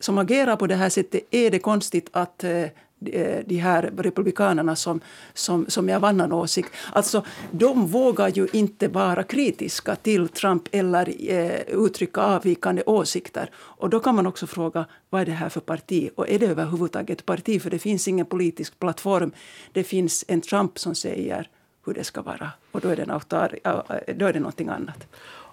som 0.00 0.18
agerar 0.18 0.56
på 0.56 0.66
det 0.66 0.74
här 0.74 0.88
sättet. 0.88 1.22
Är 1.30 1.50
det 1.50 1.58
konstigt 1.58 2.08
att 2.12 2.44
äh, 2.44 2.50
Eh, 2.50 2.68
Eh, 3.08 3.38
de 3.46 3.56
här 3.56 3.90
republikanerna 3.96 4.76
som, 4.76 5.00
som, 5.34 5.66
som 5.68 5.88
är 5.88 5.96
av 5.96 6.04
annan 6.04 6.32
åsikt. 6.32 6.72
Alltså, 6.92 7.24
de 7.50 7.86
vågar 7.86 8.28
ju 8.28 8.48
inte 8.52 8.88
vara 8.88 9.22
kritiska 9.22 9.96
till 9.96 10.28
Trump 10.28 10.68
eller 10.72 11.30
eh, 11.32 11.60
uttrycka 11.68 12.20
avvikande 12.20 12.82
åsikter. 12.86 13.50
Och 13.54 13.90
då 13.90 14.00
kan 14.00 14.14
man 14.14 14.26
också 14.26 14.46
fråga 14.46 14.86
vad 15.10 15.20
är 15.20 15.26
det 15.26 15.32
här 15.32 15.48
för 15.48 15.60
parti? 15.60 16.10
Och 16.14 16.28
är 16.28 16.38
det 16.38 16.46
överhuvudtaget 16.46 17.18
ett 17.18 17.26
parti? 17.26 17.62
För 17.62 17.70
det 17.70 17.78
finns 17.78 18.08
ingen 18.08 18.26
politisk 18.26 18.78
plattform. 18.78 19.32
Det 19.72 19.84
finns 19.84 20.24
en 20.28 20.40
Trump 20.40 20.78
som 20.78 20.94
säger 20.94 21.48
hur 21.86 21.94
det 21.94 22.04
ska 22.04 22.22
vara. 22.22 22.50
Och 22.72 22.80
då 22.80 22.88
är 22.88 22.96
det, 22.96 23.12
autar, 23.12 23.58
då 24.14 24.26
är 24.26 24.32
det 24.32 24.40
någonting 24.40 24.68
annat. 24.68 25.06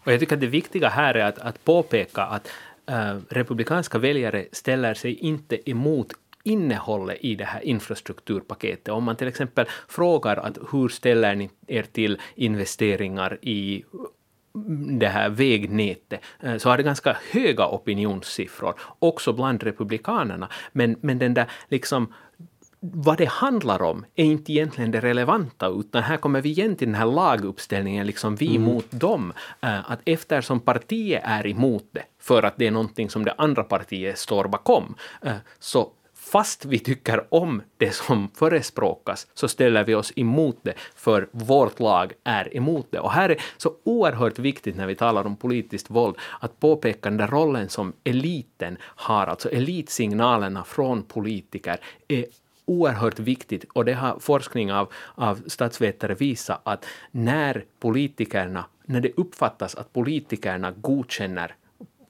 Och 0.10 0.12
jag 0.12 0.20
tycker 0.20 0.36
att 0.36 0.42
det 0.42 0.48
viktiga 0.48 0.90
här 0.90 1.16
är 1.16 1.26
att, 1.26 1.40
att 1.40 1.66
påpeka 1.66 2.24
att 2.24 2.48
äh, 2.86 3.18
republikanska 3.30 3.98
väljare 3.98 4.46
ställer 4.52 4.94
sig 4.94 5.14
inte 5.14 5.70
emot 5.70 6.14
innehållet 6.44 7.18
i 7.22 7.36
det 7.36 7.46
här 7.46 7.62
infrastrukturpaketet. 7.62 8.88
Om 8.88 9.04
man 9.04 9.16
till 9.16 9.28
exempel 9.28 9.66
frågar 9.88 10.38
att 10.38 10.58
hur 10.72 10.88
ställer 10.88 11.36
ni 11.36 11.50
er 11.68 11.84
till 11.84 12.22
investeringar 12.36 13.40
i 13.42 13.84
det 15.00 15.08
här 15.08 15.30
vägnätet, 15.30 16.22
eh, 16.40 16.58
så 16.58 16.70
har 16.70 16.78
det 16.78 16.84
ganska 16.84 17.18
höga 17.32 17.68
opinionssiffror, 17.68 18.74
också 19.00 19.34
bland 19.34 19.64
republikanerna. 19.64 20.50
Men, 20.72 20.96
men 21.02 21.20
den 21.20 21.34
där 21.34 21.46
liksom 21.70 22.14
vad 22.82 23.18
det 23.18 23.30
handlar 23.30 23.82
om 23.82 24.06
är 24.16 24.26
inte 24.26 24.52
egentligen 24.52 24.92
det 24.92 25.00
relevanta, 25.00 25.68
utan 25.68 26.04
här 26.04 26.18
kommer 26.18 26.42
vi 26.42 26.50
igen 26.50 26.76
till 26.76 26.88
den 26.88 26.96
här 26.96 27.06
laguppställningen, 27.06 28.08
liksom 28.08 28.36
vi 28.36 28.56
mm. 28.56 28.62
mot 28.62 28.92
dem. 28.92 29.34
Eh, 29.62 29.92
att 29.92 30.00
eftersom 30.06 30.60
partiet 30.60 31.22
är 31.26 31.48
emot 31.48 31.86
det, 31.92 32.04
för 32.20 32.44
att 32.44 32.58
det 32.58 32.68
är 32.68 32.72
någonting 32.72 33.10
som 33.10 33.26
det 33.26 33.34
andra 33.38 33.64
partiet 33.64 34.18
står 34.18 34.48
bakom, 34.48 34.96
eh, 35.22 35.34
så 35.60 35.92
fast 36.32 36.66
vi 36.66 36.80
tycker 36.80 37.34
om 37.34 37.62
det 37.78 37.92
som 37.92 38.30
förespråkas 38.36 39.28
så 39.34 39.48
ställer 39.48 39.84
vi 39.84 39.96
oss 39.96 40.14
emot 40.16 40.60
det 40.62 40.74
för 40.96 41.30
vårt 41.32 41.80
lag 41.80 42.14
är 42.24 42.58
emot 42.58 42.88
det. 42.90 43.00
Och 43.00 43.12
här 43.12 43.30
är 43.30 43.42
så 43.58 43.74
oerhört 43.84 44.40
viktigt 44.40 44.76
när 44.76 44.88
vi 44.88 44.96
talar 44.96 45.26
om 45.26 45.36
politiskt 45.36 45.90
våld 45.90 46.16
att 46.40 46.60
påpeka 46.60 47.10
den 47.10 47.18
där 47.18 47.28
rollen 47.28 47.70
som 47.70 47.94
eliten 48.04 48.78
har, 48.82 49.28
alltså 49.28 49.50
elitsignalerna 49.50 50.64
från 50.64 51.04
politiker 51.04 51.80
är 52.08 52.26
oerhört 52.66 53.20
viktigt 53.20 53.66
och 53.74 53.86
det 53.86 53.94
har 53.94 54.20
forskning 54.20 54.74
av, 54.74 54.94
av 55.16 55.42
statsvetare 55.48 56.14
visat 56.14 56.62
att 56.64 56.86
när 57.12 57.66
politikerna, 57.80 58.66
när 58.86 59.02
det 59.02 59.12
uppfattas 59.18 59.76
att 59.76 59.94
politikerna 59.94 60.72
godkänner 60.72 61.56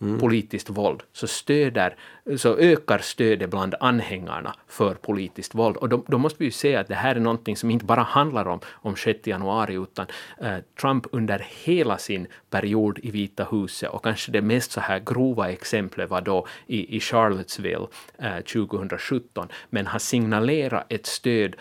mm. 0.01 0.19
politiskt 0.19 0.69
våld 0.69 1.03
så, 1.13 1.27
stöder, 1.27 1.95
så 2.37 2.57
ökar 2.57 2.99
stödet 2.99 3.49
bland 3.49 3.75
anhängarna 3.79 4.55
för 4.67 4.93
politiskt 4.93 5.55
våld. 5.55 5.77
Och 5.77 5.89
då, 5.89 6.03
då, 6.07 6.17
måste 6.17 6.39
vi 6.39 6.45
ju 6.45 6.51
se 6.51 6.75
att 6.75 6.87
det 6.87 6.95
här 6.95 7.15
är 7.15 7.19
någonting 7.19 7.57
som 7.57 7.69
inte 7.69 7.85
bara 7.85 8.03
handlar 8.03 8.47
om, 8.47 8.59
om 8.73 8.95
6 8.95 9.27
januari 9.27 9.73
utan 9.73 10.05
eh, 10.41 10.57
Trump 10.81 11.07
under 11.11 11.47
hela 11.63 11.97
sin 11.97 12.27
period 12.49 12.99
i 13.03 13.11
Vita 13.11 13.47
huset 13.51 13.89
och 13.89 14.03
kanske 14.03 14.31
det 14.31 14.41
mest 14.41 14.71
så 14.71 14.81
här 14.81 14.99
grova 14.99 15.49
exemplet 15.49 16.09
var 16.09 16.21
då 16.21 16.47
i, 16.67 16.95
i 16.97 16.99
Charlottesville 16.99 17.87
eh, 18.17 18.37
2017 18.37 19.47
men 19.69 19.87
har 19.87 19.99
signalerat 19.99 20.85
ett 20.89 21.05
stöd 21.05 21.55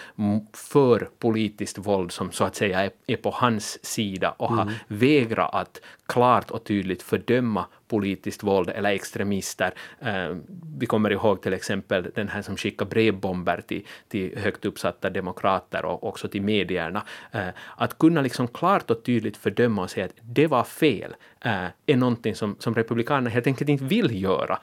för 0.53 1.09
politiskt 1.19 1.79
våld 1.79 2.13
som 2.13 2.33
så 2.33 2.45
att 2.45 2.57
säga 2.57 2.85
är, 2.85 2.91
är 3.07 3.17
på 3.17 3.31
hans 3.31 3.85
sida 3.85 4.31
och 4.31 4.51
mm. 4.51 4.59
har 4.59 4.75
vägrat 4.89 5.55
att 5.55 5.81
klart 6.09 6.51
och 6.51 6.65
tydligt 6.65 7.03
fördöma 7.03 7.67
politiskt 7.89 8.43
våld 8.43 8.71
eller 8.71 8.91
extremister. 8.91 9.75
Eh, 10.01 10.37
vi 10.79 10.87
kommer 10.87 11.11
ihåg 11.11 11.43
till 11.43 11.53
exempel 11.53 12.11
den 12.15 12.29
här 12.29 12.43
som 12.43 12.57
skickade 12.57 12.89
brevbomber 12.89 13.61
till, 13.67 13.87
till 14.09 14.39
högt 14.39 14.65
uppsatta 14.65 15.11
demokrater 15.11 15.85
och 15.85 16.05
också 16.05 16.29
till 16.29 16.43
medierna. 16.43 17.03
Eh, 17.33 17.49
att 17.77 17.99
kunna 17.99 18.21
liksom 18.21 18.49
klart 18.49 18.91
och 18.91 19.03
tydligt 19.03 19.37
fördöma 19.37 19.83
och 19.83 19.91
säga 19.91 20.07
att 20.07 20.15
det 20.21 20.47
var 20.47 20.65
fel 20.65 21.15
eh, 21.41 21.65
är 21.87 21.97
någonting 21.97 22.35
som, 22.35 22.57
som 22.59 22.75
republikanerna 22.75 23.31
helt 23.31 23.47
enkelt 23.47 23.71
inte 23.71 23.85
vill 23.85 24.23
göra 24.23 24.59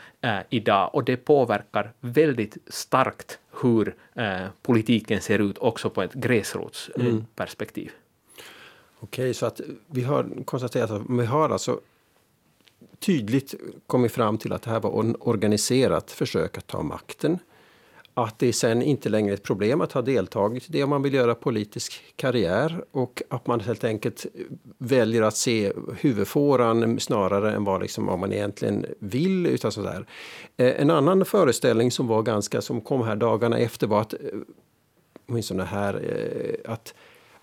idag 0.49 0.95
och 0.95 1.03
det 1.03 1.17
påverkar 1.17 1.91
väldigt 1.99 2.57
starkt 2.67 3.39
hur 3.61 3.95
politiken 4.61 5.21
ser 5.21 5.39
ut 5.39 5.57
också 5.57 5.89
på 5.89 6.01
ett 6.01 6.13
gräsrotsperspektiv. 6.13 7.89
Mm. 7.89 8.04
Okej, 9.05 9.33
så 9.33 9.45
att 9.45 9.61
vi 9.87 10.01
har 10.01 10.43
konstaterat 10.45 10.91
att 10.91 11.01
vi 11.09 11.25
har 11.25 11.49
alltså 11.49 11.79
tydligt 12.99 13.55
kommit 13.87 14.11
fram 14.11 14.37
till 14.37 14.53
att 14.53 14.61
det 14.61 14.69
här 14.69 14.79
var 14.79 15.09
ett 15.09 15.15
organiserat 15.19 16.11
försök 16.11 16.57
att 16.57 16.67
ta 16.67 16.81
makten. 16.81 17.39
Att 18.13 18.39
det 18.39 18.53
sen 18.53 18.81
inte 18.81 19.09
längre 19.09 19.31
är 19.31 19.33
ett 19.33 19.43
problem 19.43 19.81
att 19.81 19.91
ha 19.91 20.01
deltagit 20.01 20.69
i 20.69 20.71
det 20.71 20.83
om 20.83 20.89
man 20.89 21.01
vill 21.01 21.13
göra 21.13 21.35
politisk 21.35 22.03
karriär 22.15 22.85
och 22.91 23.21
att 23.29 23.47
man 23.47 23.59
helt 23.59 23.83
enkelt 23.83 24.25
väljer 24.77 25.21
att 25.21 25.37
se 25.37 25.73
huvudfåran 25.99 26.99
snarare 26.99 27.51
än 27.55 27.63
vad, 27.63 27.81
liksom, 27.81 28.05
vad 28.05 28.19
man 28.19 28.33
egentligen 28.33 28.85
vill. 28.99 29.45
Utan 29.45 29.71
sådär. 29.71 30.05
Eh, 30.57 30.81
en 30.81 30.89
annan 30.89 31.25
föreställning 31.25 31.91
som 31.91 32.07
var 32.07 32.21
ganska 32.23 32.61
som 32.61 32.81
kom 32.81 33.01
här 33.01 33.15
dagarna 33.15 33.57
efter 33.57 33.87
var 33.87 34.01
att 34.01 34.13
eh, 34.13 34.19
åtminstone 35.27 35.63
här 35.63 35.93
eh, 35.93 36.71
att 36.71 36.93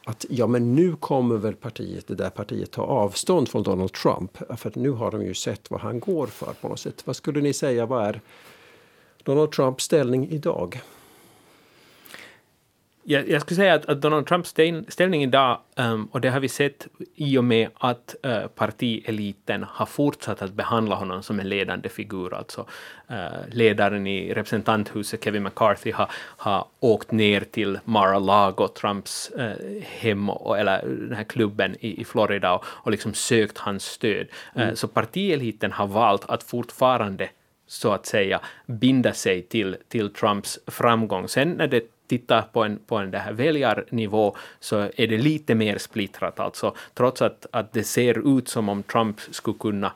att 0.05 0.27
ja, 0.29 0.47
men 0.47 0.75
nu 0.75 0.97
kommer 0.97 1.37
väl 1.37 1.55
partiet, 1.55 2.07
det 2.07 2.15
där 2.15 2.31
partiet 2.31 2.71
ta 2.71 2.83
avstånd 2.83 3.49
från 3.49 3.62
Donald 3.62 3.93
Trump. 3.93 4.38
För 4.57 4.73
nu 4.75 4.91
har 4.91 5.11
de 5.11 5.23
ju 5.23 5.35
sett 5.35 5.71
vad 5.71 5.81
han 5.81 6.01
går 6.01 6.27
för 6.27 6.53
på 6.61 6.69
något 6.69 6.81
sätt. 6.81 7.07
Vad 7.07 7.17
skulle 7.17 7.41
ni 7.41 7.53
säga, 7.53 7.87
vad 7.87 8.07
är 8.07 8.21
Donald 9.23 9.53
Trumps 9.53 9.85
ställning 9.85 10.29
idag? 10.31 10.81
Jag, 13.05 13.29
jag 13.29 13.43
skulle 13.43 13.57
säga 13.57 13.75
att, 13.75 13.87
att 13.87 14.01
Donald 14.01 14.27
Trumps 14.27 14.55
ställning 14.88 15.23
idag, 15.23 15.61
um, 15.77 16.05
och 16.05 16.21
det 16.21 16.29
har 16.31 16.41
vi 16.41 16.49
sett 16.49 16.87
i 17.15 17.38
och 17.38 17.45
med 17.45 17.69
att 17.75 18.15
uh, 18.27 18.47
partieliten 18.47 19.65
har 19.69 19.87
fortsatt 19.87 20.43
att 20.43 20.53
behandla 20.53 20.95
honom 20.95 21.23
som 21.23 21.41
en 21.41 21.49
ledande 21.49 21.88
figur. 21.88 22.35
Alltså 22.35 22.67
uh, 23.11 23.17
ledaren 23.51 24.07
i 24.07 24.35
representanthuset, 24.35 25.25
Kevin 25.25 25.43
McCarthy, 25.43 25.93
har, 25.93 26.11
har 26.15 26.67
åkt 26.81 27.11
ner 27.11 27.41
till 27.41 27.79
Mar-a-Lago, 27.85 28.69
Trumps 28.69 29.33
uh, 29.38 29.83
hem, 29.83 30.31
och, 30.31 30.59
eller 30.59 30.83
den 30.83 31.17
här 31.17 31.25
klubben 31.25 31.77
i, 31.81 32.01
i 32.01 32.05
Florida, 32.05 32.55
och, 32.55 32.65
och 32.67 32.91
liksom 32.91 33.15
sökt 33.15 33.59
hans 33.59 33.85
stöd. 33.85 34.27
Mm. 34.55 34.77
Så 34.77 34.88
partieliten 34.88 35.73
har 35.73 35.87
valt 35.87 36.31
att 36.31 36.43
fortfarande 36.43 37.29
så 37.67 37.93
att 37.93 38.07
säga 38.07 38.41
binda 38.67 39.12
sig 39.12 39.43
till, 39.43 39.77
till 39.88 40.12
Trumps 40.12 40.59
framgång. 40.67 41.29
Sen 41.29 41.51
när 41.51 41.67
det 41.67 41.83
tittar 42.18 42.42
på 42.42 42.64
en, 42.64 42.79
på 42.87 42.96
en 42.96 43.11
det 43.11 43.18
här 43.18 43.33
väljarnivå 43.33 44.37
så 44.61 44.77
är 44.96 45.07
det 45.07 45.18
lite 45.18 45.55
mer 45.55 45.79
splittrat. 45.79 46.40
Alltså, 46.40 46.75
trots 46.94 47.22
att, 47.22 47.46
att 47.51 47.72
det 47.72 47.85
ser 47.85 48.38
ut 48.38 48.48
som 48.48 48.68
om 48.68 48.83
Trump 48.83 49.20
skulle 49.20 49.59
kunna 49.59 49.92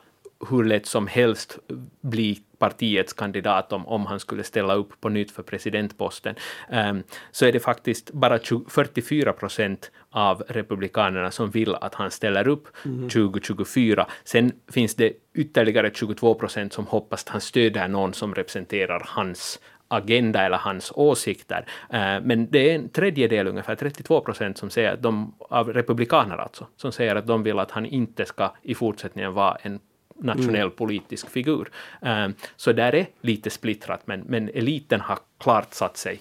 hur 0.49 0.63
lätt 0.63 0.85
som 0.85 1.07
helst 1.07 1.59
bli 2.01 2.41
partiets 2.59 3.13
kandidat 3.13 3.73
om, 3.73 3.87
om 3.87 4.05
han 4.05 4.19
skulle 4.19 4.43
ställa 4.43 4.73
upp 4.73 5.01
på 5.01 5.09
nytt 5.09 5.31
för 5.31 5.43
presidentposten, 5.43 6.35
um, 6.71 7.03
så 7.31 7.45
är 7.45 7.51
det 7.51 7.59
faktiskt 7.59 8.11
bara 8.11 8.39
20, 8.39 8.65
44 8.69 9.33
procent 9.33 9.91
av 10.09 10.43
republikanerna 10.47 11.31
som 11.31 11.51
vill 11.51 11.75
att 11.75 11.95
han 11.95 12.11
ställer 12.11 12.47
upp 12.47 12.67
mm. 12.85 13.09
2024. 13.09 14.07
Sen 14.23 14.51
finns 14.71 14.95
det 14.95 15.13
ytterligare 15.33 15.91
22 15.93 16.33
procent 16.33 16.73
som 16.73 16.85
hoppas 16.87 17.23
att 17.23 17.29
han 17.29 17.41
stöder 17.41 17.87
någon 17.87 18.13
som 18.13 18.35
representerar 18.35 19.03
hans 19.05 19.59
agenda 19.87 20.45
eller 20.45 20.57
hans 20.57 20.91
åsikter. 20.95 21.65
Uh, 21.93 22.25
men 22.25 22.47
det 22.51 22.71
är 22.71 22.75
en 22.75 22.89
tredjedel, 22.89 23.47
ungefär 23.47 23.75
32 23.75 24.21
procent, 24.21 24.57
som 24.57 24.69
säger 24.69 24.93
att 24.93 25.01
de, 25.01 25.33
av 25.39 25.73
republikaner 25.73 26.37
alltså, 26.37 26.67
som 26.75 26.91
säger 26.91 27.15
att 27.15 27.27
de 27.27 27.43
vill 27.43 27.59
att 27.59 27.71
han 27.71 27.85
inte 27.85 28.25
ska 28.25 28.53
i 28.61 28.75
fortsättningen 28.75 29.33
vara 29.33 29.57
en 29.61 29.79
nationell 30.19 30.55
mm. 30.55 30.71
politisk 30.71 31.29
figur. 31.29 31.69
Um, 32.01 32.33
så 32.55 32.71
där 32.71 32.95
är 32.95 33.07
lite 33.21 33.49
splittrat, 33.49 34.01
men, 34.05 34.19
men 34.19 34.49
eliten 34.49 35.01
har 35.01 35.19
klart 35.37 35.73
satt 35.73 35.97
sig 35.97 36.19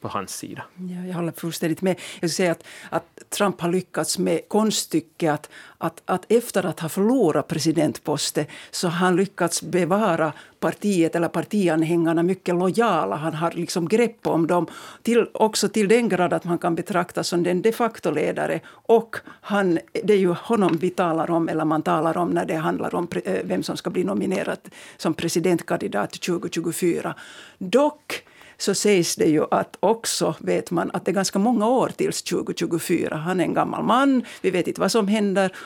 på 0.00 0.08
hans 0.08 0.36
sida. 0.36 0.62
Ja, 0.76 1.06
jag 1.06 1.14
håller 1.14 1.32
fullständigt 1.32 1.82
med. 1.82 1.90
Jag 1.90 2.16
skulle 2.16 2.28
säga 2.28 2.52
att, 2.52 2.64
att 2.90 3.30
Trump 3.30 3.60
har 3.60 3.72
lyckats 3.72 4.18
med 4.18 4.48
konststycket 4.48 5.32
att, 5.32 5.50
att, 5.78 6.02
att 6.04 6.32
efter 6.32 6.66
att 6.66 6.80
ha 6.80 6.88
förlorat 6.88 7.48
presidentposten 7.48 8.44
så 8.70 8.88
har 8.88 8.94
han 8.94 9.16
lyckats 9.16 9.62
bevara 9.62 10.32
partiet 10.60 11.16
eller 11.16 11.28
partianhängarna 11.28 12.22
mycket 12.22 12.54
lojala. 12.54 13.16
Han 13.16 13.34
har 13.34 13.50
liksom 13.50 13.88
grepp 13.88 14.26
om 14.26 14.46
dem, 14.46 14.66
till, 15.02 15.26
också 15.34 15.68
till 15.68 15.88
den 15.88 16.08
grad 16.08 16.32
att 16.32 16.44
man 16.44 16.58
kan 16.58 16.74
betraktas 16.74 17.28
som 17.28 17.42
den 17.42 17.62
de 17.62 17.72
facto-ledare. 17.72 18.60
Och 18.68 19.16
han, 19.24 19.78
det 20.04 20.12
är 20.12 20.18
ju 20.18 20.32
honom 20.32 20.76
vi 20.80 20.90
talar 20.90 21.30
om, 21.30 21.48
eller 21.48 21.64
man 21.64 21.82
talar 21.82 22.16
om 22.16 22.30
när 22.30 22.46
det 22.46 22.56
handlar 22.56 22.94
om 22.94 23.08
eh, 23.24 23.40
vem 23.44 23.62
som 23.62 23.76
ska 23.76 23.90
bli 23.90 24.04
nominerad 24.04 24.58
som 24.96 25.14
presidentkandidat 25.14 26.10
2024. 26.10 27.14
Dock 27.58 28.22
så 28.58 28.74
sägs 28.74 29.16
det 29.16 29.24
ju 29.24 29.44
att 29.50 29.76
också 29.80 30.34
vet 30.38 30.70
man 30.70 30.90
att 30.92 31.04
det 31.04 31.10
är 31.10 31.14
ganska 31.14 31.38
många 31.38 31.68
år 31.68 31.88
tills 31.96 32.22
2024. 32.22 33.16
Han 33.16 33.40
är 33.40 33.44
en 33.44 33.54
gammal 33.54 33.84
man, 33.84 34.24
vi 34.40 34.50
vet 34.50 34.68
inte 34.68 34.80
vad 34.80 34.92
som 34.92 35.08
händer 35.08 35.56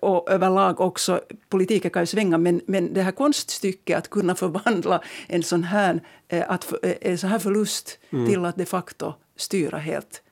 och 0.00 0.30
överlag 0.30 0.80
också, 0.80 1.20
politiken 1.48 1.90
kan 1.90 2.02
ju 2.02 2.06
svänga 2.06 2.38
men, 2.38 2.60
men 2.66 2.94
det 2.94 3.02
här 3.02 3.12
konststycket 3.12 3.98
att 3.98 4.10
kunna 4.10 4.34
förvandla 4.34 5.02
en 5.26 5.42
sån 5.42 5.64
här, 5.64 6.00
att, 6.48 6.72
en 7.00 7.18
sån 7.18 7.30
här 7.30 7.38
förlust 7.38 7.98
mm. 8.10 8.28
till 8.28 8.44
att 8.44 8.56
de 8.56 8.66
facto 8.66 9.12
styra 9.36 9.78
helt 9.78 10.22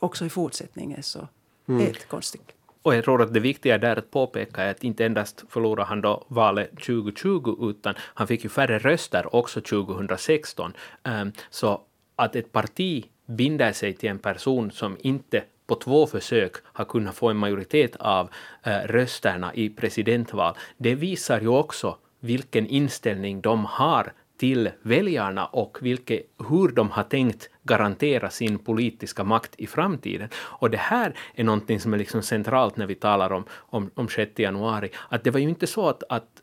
också 0.00 0.24
i 0.24 0.28
fortsättningen 0.28 1.02
så 1.02 1.28
mm. 1.68 1.80
helt 1.80 2.08
konststycke. 2.08 2.52
Och 2.82 2.94
jag 2.94 3.04
tror 3.04 3.22
att 3.22 3.34
det 3.34 3.40
viktiga 3.40 3.78
där 3.78 3.96
att 3.96 4.10
påpeka 4.10 4.62
är 4.62 4.70
att 4.70 4.84
inte 4.84 5.06
endast 5.06 5.44
förlorade 5.48 5.88
han 5.88 6.00
då 6.00 6.24
valet 6.28 6.70
2020 6.70 7.70
utan 7.70 7.94
han 7.98 8.26
fick 8.26 8.44
ju 8.44 8.50
färre 8.50 8.78
röster 8.78 9.34
också 9.36 9.60
2016. 9.60 10.72
Ehm, 11.02 11.32
så 11.50 11.80
att 12.16 12.36
ett 12.36 12.52
parti 12.52 13.04
binder 13.26 13.72
sig 13.72 13.92
till 13.92 14.08
en 14.08 14.18
person 14.18 14.70
som 14.70 14.96
inte 15.00 15.42
på 15.66 15.74
två 15.74 16.06
försök 16.06 16.52
har 16.64 16.84
kunnat 16.84 17.14
få 17.14 17.28
en 17.28 17.36
majoritet 17.36 17.96
av 17.96 18.30
eh, 18.62 18.78
rösterna 18.84 19.54
i 19.54 19.70
presidentval, 19.70 20.54
det 20.76 20.94
visar 20.94 21.40
ju 21.40 21.48
också 21.48 21.96
vilken 22.20 22.66
inställning 22.66 23.40
de 23.40 23.64
har 23.64 24.12
till 24.38 24.70
väljarna 24.82 25.46
och 25.46 25.78
vilke, 25.80 26.22
hur 26.48 26.68
de 26.68 26.90
har 26.90 27.02
tänkt 27.02 27.50
garantera 27.62 28.30
sin 28.30 28.58
politiska 28.58 29.24
makt 29.24 29.54
i 29.58 29.66
framtiden. 29.66 30.28
Och 30.34 30.70
det 30.70 30.78
här 30.78 31.14
är 31.34 31.44
någonting 31.44 31.80
som 31.80 31.94
är 31.94 31.98
liksom 31.98 32.22
centralt 32.22 32.76
när 32.76 32.86
vi 32.86 32.94
talar 32.94 33.32
om, 33.32 33.44
om, 33.52 33.90
om 33.94 34.08
6 34.08 34.38
januari, 34.38 34.90
att 35.08 35.24
det 35.24 35.30
var 35.30 35.40
ju 35.40 35.48
inte 35.48 35.66
så 35.66 35.88
att, 35.88 36.02
att 36.08 36.42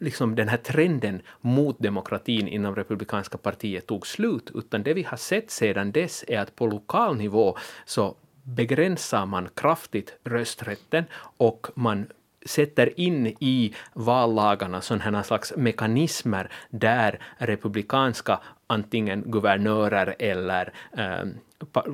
liksom 0.00 0.34
den 0.34 0.48
här 0.48 0.56
trenden 0.56 1.22
mot 1.40 1.78
demokratin 1.78 2.48
inom 2.48 2.76
republikanska 2.76 3.38
partiet 3.38 3.86
tog 3.86 4.06
slut, 4.06 4.50
utan 4.54 4.82
det 4.82 4.94
vi 4.94 5.02
har 5.02 5.16
sett 5.16 5.50
sedan 5.50 5.92
dess 5.92 6.24
är 6.28 6.38
att 6.38 6.56
på 6.56 6.66
lokal 6.66 7.16
nivå 7.16 7.56
så 7.84 8.16
begränsar 8.42 9.26
man 9.26 9.48
kraftigt 9.54 10.18
rösträtten 10.24 11.04
och 11.36 11.66
man 11.74 12.06
sätter 12.46 13.00
in 13.00 13.26
i 13.26 13.74
vallagarna 13.92 14.80
sådana 14.80 15.22
slags 15.22 15.52
mekanismer 15.56 16.50
där 16.70 17.18
republikanska 17.38 18.40
antingen 18.66 19.22
guvernörer 19.26 20.14
eller 20.18 20.72
eh, 20.96 21.24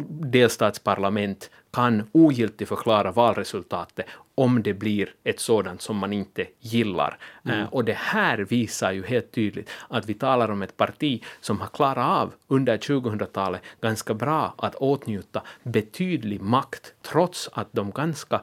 delstatsparlament 0.09 1.51
kan 1.73 2.09
ogiltigförklara 2.13 3.13
valresultatet 3.13 4.07
om 4.35 4.63
det 4.63 4.75
blir 4.75 5.15
ett 5.25 5.41
sådant 5.41 5.83
som 5.83 5.97
man 5.97 6.13
inte 6.13 6.47
gillar. 6.61 7.19
Mm. 7.45 7.61
Uh, 7.61 7.67
och 7.73 7.85
det 7.85 7.97
här 7.97 8.39
visar 8.39 8.93
ju 8.93 9.05
helt 9.07 9.33
tydligt 9.33 9.71
att 9.89 10.07
vi 10.07 10.15
talar 10.15 10.51
om 10.51 10.63
ett 10.63 10.77
parti 10.77 11.25
som 11.41 11.61
har 11.61 11.69
klarat 11.69 12.07
av 12.07 12.33
under 12.49 12.79
2000-talet 12.79 13.63
ganska 13.81 14.15
bra 14.15 14.55
att 14.59 14.75
åtnjuta 14.75 15.43
betydlig 15.63 16.41
makt 16.41 16.95
trots 17.03 17.49
att 17.53 17.69
de 17.73 17.91
ganska 17.91 18.41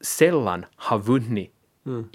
sällan 0.00 0.64
har 0.76 0.98
vunnit 0.98 1.52
mm. 1.86 2.08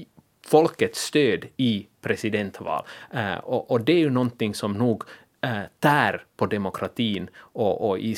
folkets 0.46 1.00
stöd 1.00 1.46
i 1.58 1.88
presidentval. 2.02 2.84
Uh, 3.15 3.38
och, 3.38 3.72
och, 3.72 3.82
det 3.82 3.94
är 3.94 3.98
ju 3.98 4.10
någonting 4.10 4.54
som 4.54 4.74
nog 4.74 5.04
uh, 5.46 5.62
tär 5.80 6.26
på 6.38 6.46
demokratin 6.46 7.30
och, 7.36 7.89
och, 7.89 8.00
i 8.00 8.15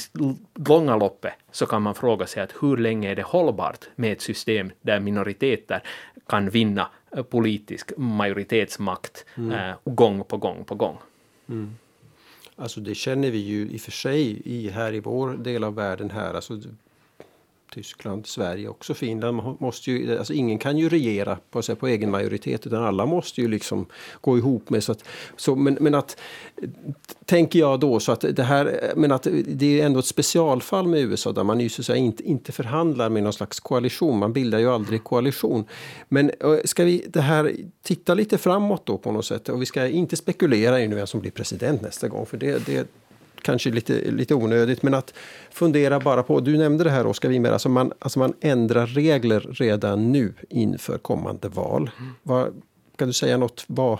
långa 0.67 0.97
loppet 0.97 1.34
så 1.52 1.65
kan 1.65 1.82
man 1.82 1.95
fråga 1.95 2.28
sig 2.28 2.43
att 2.43 2.54
hur 2.62 2.78
länge 2.78 3.12
är 3.12 3.15
det 3.15 3.23
hållbart 3.23 3.86
med 3.95 4.12
ett 4.12 4.21
system 4.21 4.71
där 4.82 4.99
minoriteter 4.99 5.84
kan 6.28 6.49
vinna 6.49 6.89
uh, 7.17 7.23
politisk 7.23 7.91
majoritetsmakt 7.97 9.26
mm. 9.36 9.76
gång 9.86 10.23
på 10.23 10.38
gång 10.38 10.65
på 10.65 10.76
gång. 10.76 10.97
Mm. 11.49 11.76
Alltså 12.56 12.80
det 12.80 12.95
känner 12.95 13.32
vi 13.32 13.38
ju 13.38 13.69
i 13.69 13.78
och 13.78 13.82
för 13.82 13.91
sig 13.91 14.41
i, 14.45 14.69
här 14.69 14.93
i 14.93 14.99
vår 14.99 15.34
del 15.34 15.63
av 15.63 15.76
världen 15.76 16.10
här. 16.10 16.34
Alltså 16.34 16.60
Tyskland, 17.73 18.27
Sverige, 18.27 18.67
också 18.67 18.93
Finland. 18.93 19.41
Måste 19.59 19.91
ju, 19.91 20.17
alltså 20.17 20.33
ingen 20.33 20.57
kan 20.57 20.77
ju 20.77 20.89
regera 20.89 21.38
på, 21.51 21.62
så 21.62 21.75
på 21.75 21.88
egen 21.88 22.12
majoritet 22.12 22.67
utan 22.67 22.83
alla 22.83 23.05
måste 23.05 23.41
ju 23.41 23.47
liksom 23.47 23.86
gå 24.21 24.38
ihop 24.38 24.69
med. 24.69 24.83
Så 24.83 24.91
att, 24.91 25.03
så, 25.38 25.55
men, 25.55 25.77
men 25.79 25.95
att, 25.95 26.17
tänker 27.25 27.59
jag 27.59 27.79
då, 27.79 27.99
så 27.99 28.12
att 28.12 28.25
det 28.31 28.43
här, 28.43 28.93
men 28.95 29.12
att 29.12 29.27
det 29.47 29.81
är 29.81 29.86
ändå 29.86 29.99
ett 29.99 30.05
specialfall 30.05 30.88
med 30.88 30.99
USA 30.99 31.31
där 31.31 31.43
man 31.43 31.59
ju 31.59 31.69
så 31.69 31.81
att 31.81 31.86
säga 31.86 31.97
inte, 31.97 32.23
inte 32.23 32.51
förhandlar 32.51 33.09
med 33.09 33.23
någon 33.23 33.33
slags 33.33 33.59
koalition. 33.59 34.19
Man 34.19 34.33
bildar 34.33 34.59
ju 34.59 34.69
aldrig 34.69 35.03
koalition. 35.03 35.65
Men 36.09 36.31
ska 36.65 36.83
vi 36.83 37.05
det 37.07 37.21
här 37.21 37.55
titta 37.81 38.13
lite 38.13 38.38
framåt 38.38 38.86
då 38.86 38.97
på 38.97 39.12
något 39.12 39.25
sätt? 39.25 39.49
Och 39.49 39.62
vi 39.62 39.65
ska 39.65 39.88
inte 39.88 40.15
spekulera 40.15 40.81
i 40.81 40.88
vem 40.88 41.07
som 41.07 41.19
blir 41.19 41.31
president 41.31 41.81
nästa 41.81 42.07
gång 42.07 42.25
för 42.25 42.38
det, 42.38 42.65
det 42.65 42.88
kanske 43.43 43.69
lite, 43.69 44.12
lite 44.12 44.36
onödigt, 44.36 44.84
men 44.84 44.93
att 44.93 45.13
fundera 45.51 45.99
bara 45.99 46.23
på, 46.23 46.39
du 46.39 46.58
nämnde 46.58 46.84
det 46.84 46.89
här 46.89 47.08
Oskar 47.08 47.29
Winberg, 47.29 47.53
alltså 47.53 47.69
man, 47.69 47.93
alltså 47.99 48.19
man 48.19 48.34
ändrar 48.41 48.88
regler 48.88 49.39
redan 49.39 50.12
nu 50.12 50.34
inför 50.49 50.97
kommande 50.97 51.49
val. 51.49 51.91
Mm. 51.99 52.12
Vad, 52.23 52.62
kan 52.95 53.08
du 53.08 53.13
säga 53.13 53.38
något, 53.38 53.63
vad, 53.67 53.99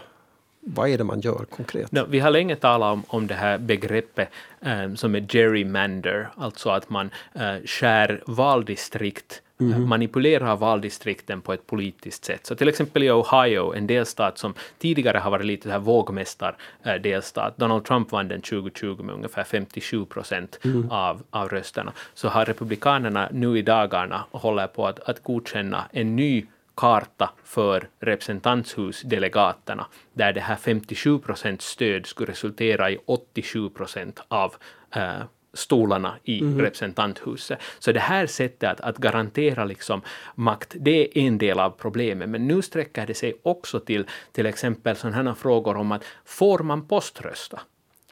vad 0.66 0.90
är 0.90 0.98
det 0.98 1.04
man 1.04 1.22
gör 1.22 1.46
konkret? 1.50 1.92
No, 1.92 2.06
vi 2.10 2.20
har 2.20 2.32
länge 2.32 2.56
talat 2.56 2.94
om, 2.94 3.04
om 3.08 3.28
det 3.28 3.34
här 3.34 3.58
begreppet 3.58 4.30
um, 4.60 4.98
som 4.98 5.16
är 5.16 5.22
gerrymander, 5.22 6.30
alltså 6.38 6.70
att 6.70 6.90
man 6.90 7.10
uh, 7.36 7.66
skär 7.66 8.24
valdistrikt 8.26 9.42
Mm. 9.60 9.90
manipulerar 9.90 10.56
valdistrikten 10.56 11.42
på 11.42 11.54
ett 11.54 11.68
politiskt 11.68 12.26
sätt. 12.26 12.46
Så 12.46 12.56
till 12.56 12.68
exempel 12.68 13.04
i 13.04 13.12
Ohio, 13.12 13.74
en 13.74 13.88
delstat 13.88 14.38
som 14.38 14.54
tidigare 14.78 15.18
har 15.18 15.32
varit 15.32 15.46
lite 15.46 15.72
här 15.72 15.80
vågmästardelstat, 15.80 17.58
Donald 17.58 17.86
Trump 17.86 18.12
vann 18.12 18.28
den 18.28 18.42
2020 18.42 19.04
med 19.04 19.16
ungefär 19.16 19.44
57 19.44 20.06
procent 20.06 20.60
mm. 20.64 20.92
av, 20.92 21.24
av 21.30 21.50
rösterna, 21.50 21.94
så 22.14 22.28
har 22.28 22.46
republikanerna 22.46 23.30
nu 23.32 23.58
i 23.58 23.62
dagarna 23.62 24.24
håller 24.32 24.68
på 24.68 24.88
att, 24.88 25.00
att 25.00 25.24
godkänna 25.24 25.86
en 25.92 26.16
ny 26.16 26.46
karta 26.76 27.30
för 27.44 27.90
representanthusdelegaterna, 28.00 29.86
där 30.14 30.34
det 30.34 30.42
här 30.42 30.56
57 30.56 31.20
procents 31.20 31.66
stöd 31.66 32.06
skulle 32.06 32.32
resultera 32.32 32.92
i 32.92 32.98
87 33.06 33.70
procent 33.70 34.20
av 34.28 34.56
äh, 34.96 35.24
stolarna 35.54 36.16
i 36.24 36.40
mm. 36.42 36.62
representanthuset. 36.62 37.60
Så 37.80 37.92
det 37.92 38.00
här 38.00 38.28
sättet 38.28 38.70
att, 38.70 38.82
att 38.82 38.98
garantera 38.98 39.66
liksom 39.66 40.02
makt, 40.36 40.76
det 40.80 41.18
är 41.18 41.28
en 41.28 41.38
del 41.38 41.60
av 41.60 41.70
problemet. 41.70 42.30
Men 42.30 42.48
nu 42.48 42.62
sträcker 42.62 43.08
det 43.08 43.14
sig 43.14 43.34
också 43.44 43.80
till 43.80 44.08
till 44.32 44.46
exempel 44.46 44.96
sådana 44.96 45.30
här 45.30 45.36
frågor 45.36 45.78
om 45.78 45.92
att 45.92 46.04
får 46.26 46.60
man 46.60 46.88
poströsta? 46.88 47.62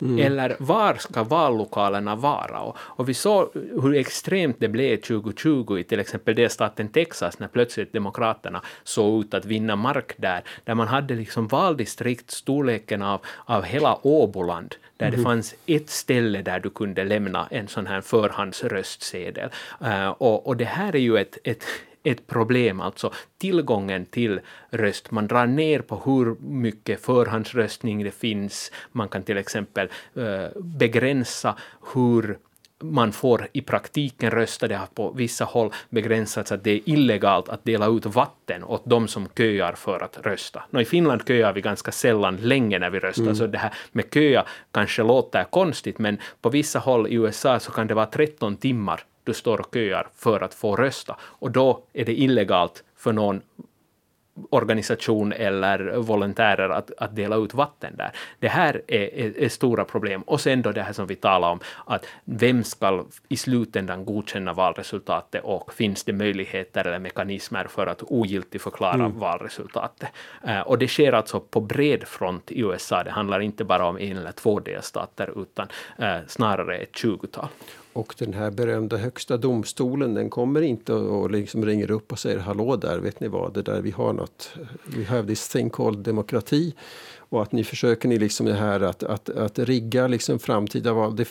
Mm. 0.02 0.26
Eller 0.26 0.56
var 0.60 0.96
ska 0.96 1.24
vallokalerna 1.24 2.16
vara? 2.16 2.60
Och, 2.60 2.78
och, 2.80 3.10
vi 3.10 3.14
såg 3.14 3.50
hur 3.54 3.96
extremt 3.96 4.60
det 4.60 4.68
blev 4.68 4.98
2020 4.98 5.78
i 5.78 5.84
till 5.84 6.00
exempel 6.00 6.36
delstaten 6.36 6.88
Texas 6.88 7.40
när 7.40 7.48
plötsligt 7.48 7.94
Demokraterna 7.94 8.62
såg 8.84 9.24
ut 9.24 9.34
att 9.34 9.46
vinna 9.46 9.76
mark 9.76 10.14
där, 10.18 10.44
där 10.64 10.76
man 10.76 10.88
hade 10.88 11.16
liksom 11.16 11.48
valdistrikt 11.48 12.32
storleken 12.32 13.02
av, 13.02 13.22
av 13.46 13.64
hela 13.64 14.08
Åboland, 14.08 14.76
där 14.98 15.08
mm. 15.08 15.20
det 15.20 15.24
fanns 15.24 15.56
ett 15.66 15.90
ställe 15.90 16.42
där 16.42 16.60
du 16.60 16.70
kunde 16.70 17.04
lämna 17.04 17.48
en 17.52 17.68
sån 17.68 17.88
här 17.88 18.02
förhandsröstsedel. 18.02 19.50
Uh, 19.82 20.10
och, 20.10 20.48
och 20.48 20.58
det 20.58 20.66
här 20.66 20.96
är 20.96 21.00
ju 21.00 21.18
ett, 21.18 21.38
ett 21.44 21.64
ett 22.04 22.28
problem, 22.28 22.82
alltså 22.82 23.14
tillgången 23.38 24.06
till 24.06 24.40
röst. 24.70 25.12
Man 25.12 25.28
drar 25.28 25.46
ner 25.46 25.80
på 25.80 26.02
hur 26.06 26.36
mycket 26.42 27.06
förhandsröstning 27.06 28.04
det 28.04 28.12
finns. 28.12 28.72
Man 28.92 29.10
kan 29.10 29.24
till 29.24 29.38
exempel 29.38 29.90
uh, 30.18 30.48
begränsa 30.56 31.56
hur 31.94 32.38
man 32.84 33.12
får 33.12 33.48
i 33.54 33.62
praktiken 33.62 34.32
rösta. 34.32 34.68
Det 34.68 34.76
har 34.76 34.86
på 34.86 35.12
vissa 35.12 35.46
håll 35.46 35.74
begränsats 35.90 36.52
att 36.52 36.64
det 36.64 36.72
är 36.72 36.90
illegalt 36.90 37.50
att 37.50 37.66
dela 37.66 37.88
ut 37.88 38.06
vatten 38.06 38.64
åt 38.64 38.82
de 38.86 39.08
som 39.08 39.28
köar 39.38 39.74
för 39.74 40.04
att 40.04 40.18
rösta. 40.26 40.64
Nå, 40.70 40.82
I 40.82 40.86
Finland 40.86 41.22
köar 41.28 41.54
vi 41.54 41.62
ganska 41.62 41.92
sällan 41.92 42.38
länge 42.38 42.80
när 42.80 42.90
vi 42.90 43.00
röstar, 43.00 43.24
mm. 43.24 43.36
så 43.36 43.48
det 43.48 43.58
här 43.58 43.74
med 43.92 44.06
köa 44.14 44.46
kanske 44.72 45.04
låter 45.04 45.44
konstigt, 45.44 46.00
men 46.00 46.18
på 46.42 46.50
vissa 46.50 46.80
håll 46.80 47.08
i 47.08 47.14
USA 47.14 47.60
så 47.60 47.72
kan 47.72 47.88
det 47.88 47.94
vara 47.94 48.06
13 48.06 48.58
timmar 48.58 49.04
du 49.24 49.34
står 49.34 49.60
och 49.60 49.74
köar 49.74 50.08
för 50.16 50.44
att 50.44 50.54
få 50.54 50.76
rösta. 50.76 51.18
Och 51.22 51.52
då 51.52 51.84
är 51.94 52.06
det 52.06 52.14
illegalt 52.14 52.84
för 52.96 53.14
någon 53.14 53.42
organisation 54.50 55.34
eller 55.34 55.96
volontärer 55.98 56.70
att, 56.70 56.92
att 56.98 57.16
dela 57.16 57.36
ut 57.36 57.54
vatten 57.54 57.96
där. 57.98 58.12
Det 58.40 58.48
här 58.48 58.82
är, 58.88 59.16
är, 59.16 59.40
är, 59.40 59.50
stora 59.50 59.86
problem. 59.86 60.22
Och 60.22 60.42
sen 60.42 60.62
då 60.62 60.72
det 60.72 60.82
här 60.82 60.94
som 60.94 61.08
vi 61.08 61.16
talar 61.16 61.50
om, 61.50 61.60
att 61.86 62.06
vem 62.24 62.64
ska 62.64 63.06
i 63.30 63.38
slutändan 63.38 64.06
godkänna 64.06 64.54
valresultatet 64.54 65.44
och 65.44 65.74
finns 65.74 66.04
det 66.04 66.14
möjligheter 66.14 66.88
eller 66.88 67.00
mekanismer 67.00 67.66
för 67.66 67.88
att 67.88 68.04
ogiltigförklara 68.04 68.94
mm. 68.94 69.20
valresultatet? 69.20 70.10
Uh, 70.48 70.60
och 70.60 70.78
det 70.78 70.88
sker 70.88 71.14
alltså 71.14 71.40
på 71.40 71.62
bred 71.62 72.08
front 72.08 72.52
i 72.52 72.60
USA. 72.60 73.04
Det 73.04 73.12
handlar 73.12 73.40
inte 73.40 73.64
bara 73.64 73.86
om 73.86 73.98
en 73.98 74.18
eller 74.18 74.32
två 74.32 74.60
delstater 74.60 75.42
utan 75.42 75.68
uh, 76.00 76.28
snarare 76.28 76.78
ett 76.78 76.96
tjugotal. 76.96 77.48
Och 77.94 78.16
den 78.18 78.34
här 78.34 78.52
berömda 78.52 78.98
högsta 78.98 79.38
domstolen 79.38 80.14
den 80.14 80.30
kommer 80.30 80.62
inte 80.62 80.94
och 80.94 81.32
liksom 81.32 81.66
ringer 81.66 81.92
upp 81.92 82.12
och 82.12 82.20
säger 82.20 82.40
hallå 82.40 82.76
där, 82.76 82.98
vet 82.98 83.20
ni 83.20 83.28
vad, 83.28 83.54
det 83.54 83.62
där 83.62 83.82
vi 83.82 83.92
har 83.92 84.14
något, 84.14 84.54
we 84.86 85.06
have 85.06 85.28
this 85.28 85.50
thing 85.50 85.70
called 85.70 86.00
demokrati. 86.00 86.76
Och 87.18 87.42
att 87.42 87.52
ni 87.52 87.64
försöker 87.64 88.10
ni 88.10 88.18
liksom 88.18 88.46
det 88.46 88.54
här 88.54 88.80
att, 88.80 89.04
att, 89.04 89.30
att 89.30 89.60
rigga 89.60 90.08
liksom 90.08 90.40
framtida 90.40 90.94
val. 90.94 91.16
Det, 91.16 91.28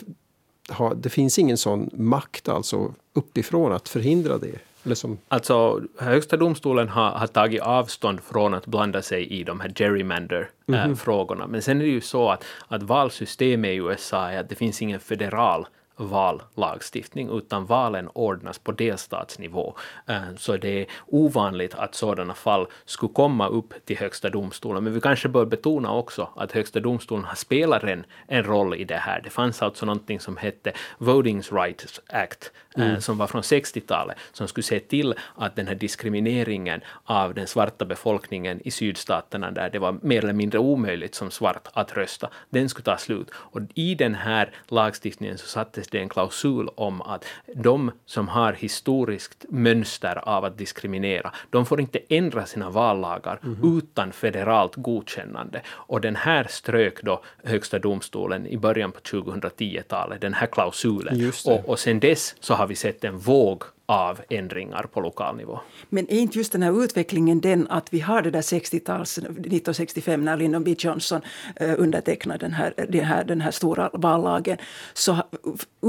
ha, 0.69 0.93
det 0.93 1.09
finns 1.09 1.39
ingen 1.39 1.57
sån 1.57 1.89
makt 1.93 2.49
alltså 2.49 2.93
uppifrån 3.13 3.71
att 3.71 3.89
förhindra 3.89 4.37
det. 4.37 4.59
Eller 4.83 4.95
som... 4.95 5.17
Alltså, 5.27 5.81
Högsta 5.97 6.37
domstolen 6.37 6.89
har, 6.89 7.11
har 7.11 7.27
tagit 7.27 7.61
avstånd 7.61 8.19
från 8.21 8.53
att 8.53 8.65
blanda 8.65 9.01
sig 9.01 9.27
i 9.27 9.43
de 9.43 9.59
här 9.59 9.69
gerrymander-frågorna. 9.69 11.43
Mm 11.43 11.49
-hmm. 11.49 11.51
Men 11.51 11.61
sen 11.61 11.81
är 11.81 11.85
det 11.85 11.91
ju 11.91 12.01
så 12.01 12.29
att, 12.29 12.43
att 12.67 12.83
valsystemet 12.83 13.69
i 13.69 13.75
USA 13.75 14.29
är 14.29 14.39
att 14.39 14.49
det 14.49 14.55
finns 14.55 14.81
ingen 14.81 14.99
federal 14.99 15.65
vallagstiftning, 16.01 17.37
utan 17.37 17.65
valen 17.65 18.09
ordnas 18.13 18.59
på 18.59 18.71
delstatsnivå. 18.71 19.75
Eh, 20.07 20.35
så 20.37 20.57
det 20.57 20.81
är 20.81 20.85
ovanligt 21.07 21.73
att 21.75 21.95
sådana 21.95 22.33
fall 22.33 22.67
skulle 22.85 23.13
komma 23.13 23.47
upp 23.47 23.73
till 23.85 23.97
Högsta 23.97 24.29
domstolen. 24.29 24.83
Men 24.83 24.93
vi 24.93 25.01
kanske 25.01 25.29
bör 25.29 25.45
betona 25.45 25.93
också 25.93 26.29
att 26.35 26.51
Högsta 26.51 26.79
domstolen 26.79 27.25
har 27.25 27.35
spelat 27.35 27.83
en, 27.83 28.05
en 28.27 28.43
roll 28.43 28.75
i 28.75 28.83
det 28.83 28.97
här. 28.97 29.21
Det 29.23 29.29
fanns 29.29 29.61
alltså 29.61 29.85
någonting 29.85 30.19
som 30.19 30.37
hette 30.37 30.71
Voting 30.97 31.41
Rights 31.41 32.01
Act, 32.07 32.51
eh, 32.77 32.89
mm. 32.89 33.01
som 33.01 33.17
var 33.17 33.27
från 33.27 33.41
60-talet, 33.41 34.17
som 34.31 34.47
skulle 34.47 34.63
se 34.63 34.79
till 34.79 35.15
att 35.35 35.55
den 35.55 35.67
här 35.67 35.75
diskrimineringen 35.75 36.81
av 37.03 37.33
den 37.33 37.47
svarta 37.47 37.85
befolkningen 37.85 38.61
i 38.67 38.71
sydstaterna, 38.71 39.51
där 39.51 39.69
det 39.69 39.79
var 39.79 39.97
mer 40.01 40.23
eller 40.23 40.33
mindre 40.33 40.59
omöjligt 40.59 41.15
som 41.15 41.31
svart 41.31 41.67
att 41.73 41.97
rösta, 41.97 42.29
den 42.49 42.69
skulle 42.69 42.83
ta 42.83 42.97
slut. 42.97 43.27
Och 43.33 43.61
i 43.73 43.95
den 43.95 44.15
här 44.15 44.51
lagstiftningen 44.67 45.37
så 45.37 45.47
sattes 45.47 45.87
det 45.91 45.99
en 45.99 46.09
klausul 46.09 46.69
om 46.75 47.01
att 47.01 47.25
de 47.55 47.91
som 48.05 48.27
har 48.27 48.53
historiskt 48.53 49.45
mönster 49.49 50.29
av 50.29 50.45
att 50.45 50.57
diskriminera, 50.57 51.33
de 51.49 51.65
får 51.65 51.81
inte 51.81 51.99
ändra 52.09 52.45
sina 52.45 52.69
vallagar 52.69 53.39
mm. 53.43 53.77
utan 53.77 54.11
federalt 54.11 54.75
godkännande. 54.75 55.61
Och 55.67 56.01
den 56.01 56.15
här 56.15 56.47
strök 56.49 57.01
då 57.03 57.23
Högsta 57.43 57.79
domstolen 57.79 58.47
i 58.47 58.57
början 58.57 58.91
på 58.91 58.99
2010-talet, 58.99 60.21
den 60.21 60.33
här 60.33 60.47
klausulen. 60.47 61.31
Och, 61.45 61.69
och 61.69 61.79
sen 61.79 61.99
dess 61.99 62.35
så 62.39 62.53
har 62.53 62.67
vi 62.67 62.75
sett 62.75 63.03
en 63.03 63.17
våg 63.17 63.63
av 63.91 64.21
ändringar 64.29 64.85
på 64.93 65.01
lokal 65.01 65.35
nivå. 65.35 65.59
Men 65.89 66.11
är 66.11 66.19
inte 66.19 66.37
just 66.37 66.51
den 66.51 66.63
här 66.63 66.83
utvecklingen 66.83 67.41
den 67.41 67.67
att 67.67 67.93
vi 67.93 67.99
har 67.99 68.21
det 68.21 68.31
där 68.31 68.41
60-tals, 68.41 69.17
1965 69.17 70.25
när 70.25 70.37
Lyndon 70.37 70.63
B 70.63 70.75
Johnson 70.77 71.21
eh, 71.55 71.73
undertecknade 71.77 72.45
den 72.45 72.53
här, 72.53 72.73
eh, 72.77 72.85
den, 72.89 73.05
här, 73.05 73.23
den 73.23 73.41
här 73.41 73.51
stora 73.51 73.89
vallagen, 73.93 74.57
så 74.93 75.17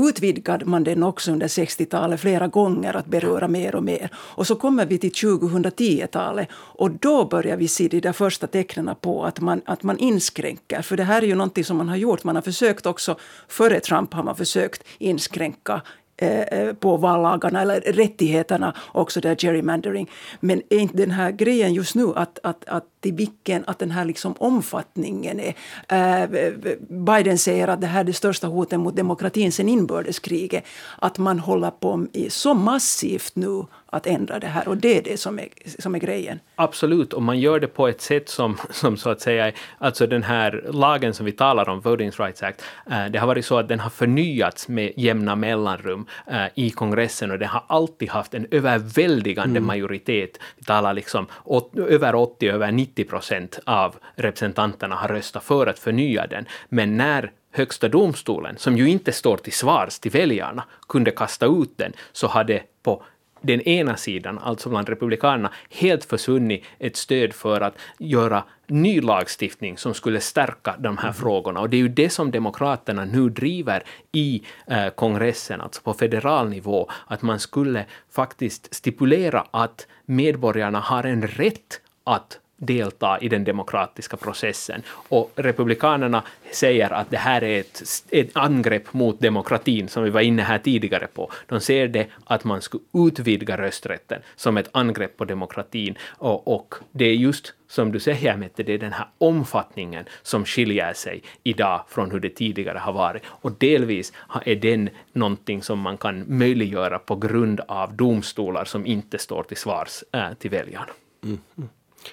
utvidgade 0.08 0.64
man 0.64 0.84
den 0.84 1.02
också 1.02 1.32
under 1.32 1.48
60-talet 1.48 2.20
flera 2.20 2.48
gånger 2.48 2.96
att 2.96 3.06
beröra 3.06 3.48
mer 3.48 3.74
och 3.74 3.84
mer. 3.84 4.10
Och 4.14 4.46
så 4.46 4.54
kommer 4.54 4.86
vi 4.86 4.98
till 4.98 5.10
2010-talet 5.10 6.48
och 6.52 6.90
då 6.90 7.24
börjar 7.24 7.56
vi 7.56 7.68
se 7.68 7.88
de 7.88 8.00
där 8.00 8.12
första 8.12 8.46
tecknen 8.46 8.94
på 9.00 9.24
att 9.24 9.40
man, 9.40 9.62
att 9.64 9.82
man 9.82 9.98
inskränker. 9.98 10.82
För 10.82 10.96
det 10.96 11.04
här 11.04 11.22
är 11.22 11.26
ju 11.26 11.34
någonting 11.34 11.64
som 11.64 11.76
man 11.76 11.88
har 11.88 11.96
gjort. 11.96 12.24
Man 12.24 12.34
har 12.34 12.42
försökt 12.42 12.86
också, 12.86 13.16
före 13.48 13.80
Trump 13.80 14.14
har 14.14 14.22
man 14.22 14.36
försökt 14.36 14.84
inskränka 14.98 15.82
Eh, 16.22 16.72
på 16.72 16.96
vallagarna 16.96 17.62
eller 17.62 17.80
rättigheterna 17.80 18.74
också 18.92 19.20
där 19.20 19.36
gerrymandering. 19.36 20.10
Men 20.40 20.62
är 20.70 20.78
inte 20.78 20.96
den 20.96 21.10
här 21.10 21.30
grejen 21.30 21.74
just 21.74 21.94
nu 21.94 22.12
att, 22.16 22.38
att, 22.42 22.64
att 22.64 22.84
i 23.06 23.10
vilken 23.10 23.64
att 23.66 23.78
den 23.78 23.90
här 23.90 24.04
liksom 24.04 24.34
omfattningen 24.38 25.40
är. 25.40 25.54
Äh, 25.88 26.52
Biden 26.88 27.38
säger 27.38 27.68
att 27.68 27.80
det 27.80 27.86
här 27.86 28.00
är 28.00 28.04
det 28.04 28.12
största 28.12 28.46
hotet 28.46 28.80
mot 28.80 28.96
demokratin 28.96 29.52
sen 29.52 29.68
inbördeskriget. 29.68 30.64
Att 30.98 31.18
man 31.18 31.38
håller 31.38 31.70
på 31.70 32.06
så 32.28 32.54
massivt 32.54 33.36
nu 33.36 33.64
att 33.92 34.06
ändra 34.06 34.38
det 34.38 34.46
här 34.46 34.68
och 34.68 34.76
det 34.76 34.98
är 34.98 35.02
det 35.02 35.20
som 35.20 35.38
är, 35.38 35.48
som 35.78 35.94
är 35.94 35.98
grejen. 35.98 36.40
Absolut, 36.54 37.12
och 37.12 37.22
man 37.22 37.40
gör 37.40 37.60
det 37.60 37.66
på 37.66 37.88
ett 37.88 38.00
sätt 38.00 38.28
som, 38.28 38.56
som 38.70 38.96
så 38.96 39.10
att 39.10 39.20
säga, 39.20 39.52
alltså 39.78 40.06
den 40.06 40.22
här 40.22 40.64
lagen 40.72 41.14
som 41.14 41.26
vi 41.26 41.32
talar 41.32 41.68
om, 41.68 41.80
Voting 41.80 42.10
Rights 42.10 42.42
Act, 42.42 42.62
äh, 42.90 43.06
det 43.06 43.18
har 43.18 43.26
varit 43.26 43.44
så 43.44 43.58
att 43.58 43.68
den 43.68 43.80
har 43.80 43.90
förnyats 43.90 44.68
med 44.68 44.92
jämna 44.96 45.36
mellanrum 45.36 46.06
äh, 46.26 46.46
i 46.54 46.70
kongressen 46.70 47.30
och 47.30 47.38
den 47.38 47.48
har 47.48 47.64
alltid 47.66 48.10
haft 48.10 48.34
en 48.34 48.46
överväldigande 48.50 49.58
mm. 49.58 49.66
majoritet. 49.66 50.38
Vi 50.56 50.64
talar 50.64 50.94
liksom 50.94 51.26
åt, 51.44 51.76
över 51.76 52.14
80, 52.14 52.48
över 52.48 52.72
90 52.72 52.91
90 52.92 53.04
procent 53.04 53.58
av 53.66 53.96
representanterna 54.14 54.94
har 54.94 55.08
röstat 55.08 55.44
för 55.44 55.66
att 55.66 55.78
förnya 55.78 56.26
den. 56.26 56.46
Men 56.68 56.96
när 56.96 57.32
Högsta 57.54 57.88
domstolen, 57.88 58.56
som 58.58 58.76
ju 58.76 58.88
inte 58.88 59.12
står 59.12 59.36
till 59.36 59.52
svars 59.52 59.98
till 59.98 60.10
väljarna, 60.10 60.64
kunde 60.88 61.10
kasta 61.10 61.46
ut 61.46 61.72
den, 61.76 61.92
så 62.12 62.26
hade 62.26 62.62
på 62.82 63.02
den 63.42 63.60
ena 63.60 63.96
sidan, 63.96 64.38
alltså 64.38 64.68
bland 64.68 64.88
republikanerna, 64.88 65.52
helt 65.70 66.04
försvunnit 66.04 66.64
ett 66.78 66.96
stöd 66.96 67.32
för 67.32 67.60
att 67.60 67.74
göra 67.98 68.44
ny 68.66 69.00
lagstiftning 69.00 69.78
som 69.78 69.94
skulle 69.94 70.20
stärka 70.20 70.76
de 70.78 70.98
här 70.98 71.04
mm. 71.04 71.14
frågorna. 71.14 71.60
Och 71.60 71.70
det 71.70 71.76
är 71.76 71.78
ju 71.78 71.88
det 71.88 72.10
som 72.10 72.30
demokraterna 72.30 73.04
nu 73.04 73.28
driver 73.28 73.82
i 74.12 74.42
eh, 74.66 74.88
kongressen, 74.88 75.60
alltså 75.60 75.82
på 75.82 75.94
federal 75.94 76.48
nivå, 76.48 76.90
att 77.06 77.22
man 77.22 77.38
skulle 77.38 77.84
faktiskt 78.10 78.74
stipulera 78.74 79.46
att 79.50 79.86
medborgarna 80.06 80.80
har 80.80 81.04
en 81.04 81.26
rätt 81.26 81.80
att 82.04 82.38
delta 82.66 83.18
i 83.18 83.28
den 83.28 83.44
demokratiska 83.44 84.16
processen. 84.16 84.82
Och 85.08 85.32
Republikanerna 85.36 86.22
säger 86.52 86.92
att 86.92 87.10
det 87.10 87.16
här 87.16 87.44
är 87.44 87.60
ett, 87.60 87.82
ett 88.10 88.36
angrepp 88.36 88.92
mot 88.92 89.20
demokratin, 89.20 89.88
som 89.88 90.04
vi 90.04 90.10
var 90.10 90.20
inne 90.20 90.42
här 90.42 90.58
tidigare 90.58 91.06
på. 91.06 91.30
De 91.46 91.60
ser 91.60 91.88
det 91.88 92.06
att 92.24 92.44
man 92.44 92.62
skulle 92.62 92.82
utvidga 93.08 93.56
rösträtten 93.56 94.22
som 94.36 94.56
ett 94.56 94.68
angrepp 94.72 95.16
på 95.16 95.24
demokratin. 95.24 95.98
Och, 96.08 96.48
och 96.48 96.74
det 96.92 97.04
är 97.04 97.14
just 97.14 97.54
som 97.68 97.92
du 97.92 98.00
säger, 98.00 98.36
Mette, 98.36 98.62
det 98.62 98.72
är 98.72 98.78
den 98.78 98.92
här 98.92 99.08
omfattningen 99.18 100.04
som 100.22 100.44
skiljer 100.44 100.92
sig 100.92 101.22
idag 101.42 101.84
från 101.88 102.10
hur 102.10 102.20
det 102.20 102.28
tidigare 102.30 102.78
har 102.78 102.92
varit. 102.92 103.22
Och 103.26 103.52
delvis 103.52 104.12
är 104.44 104.56
den 104.56 104.90
någonting 105.12 105.62
som 105.62 105.78
man 105.78 105.96
kan 105.96 106.24
möjliggöra 106.38 106.98
på 106.98 107.16
grund 107.16 107.60
av 107.60 107.96
domstolar 107.96 108.64
som 108.64 108.86
inte 108.86 109.18
står 109.18 109.42
till 109.42 109.56
svars 109.56 110.04
äh, 110.12 110.32
till 110.38 110.50
väljarna. 110.50 110.92
Mm. 111.24 111.38
mm. 111.58 111.68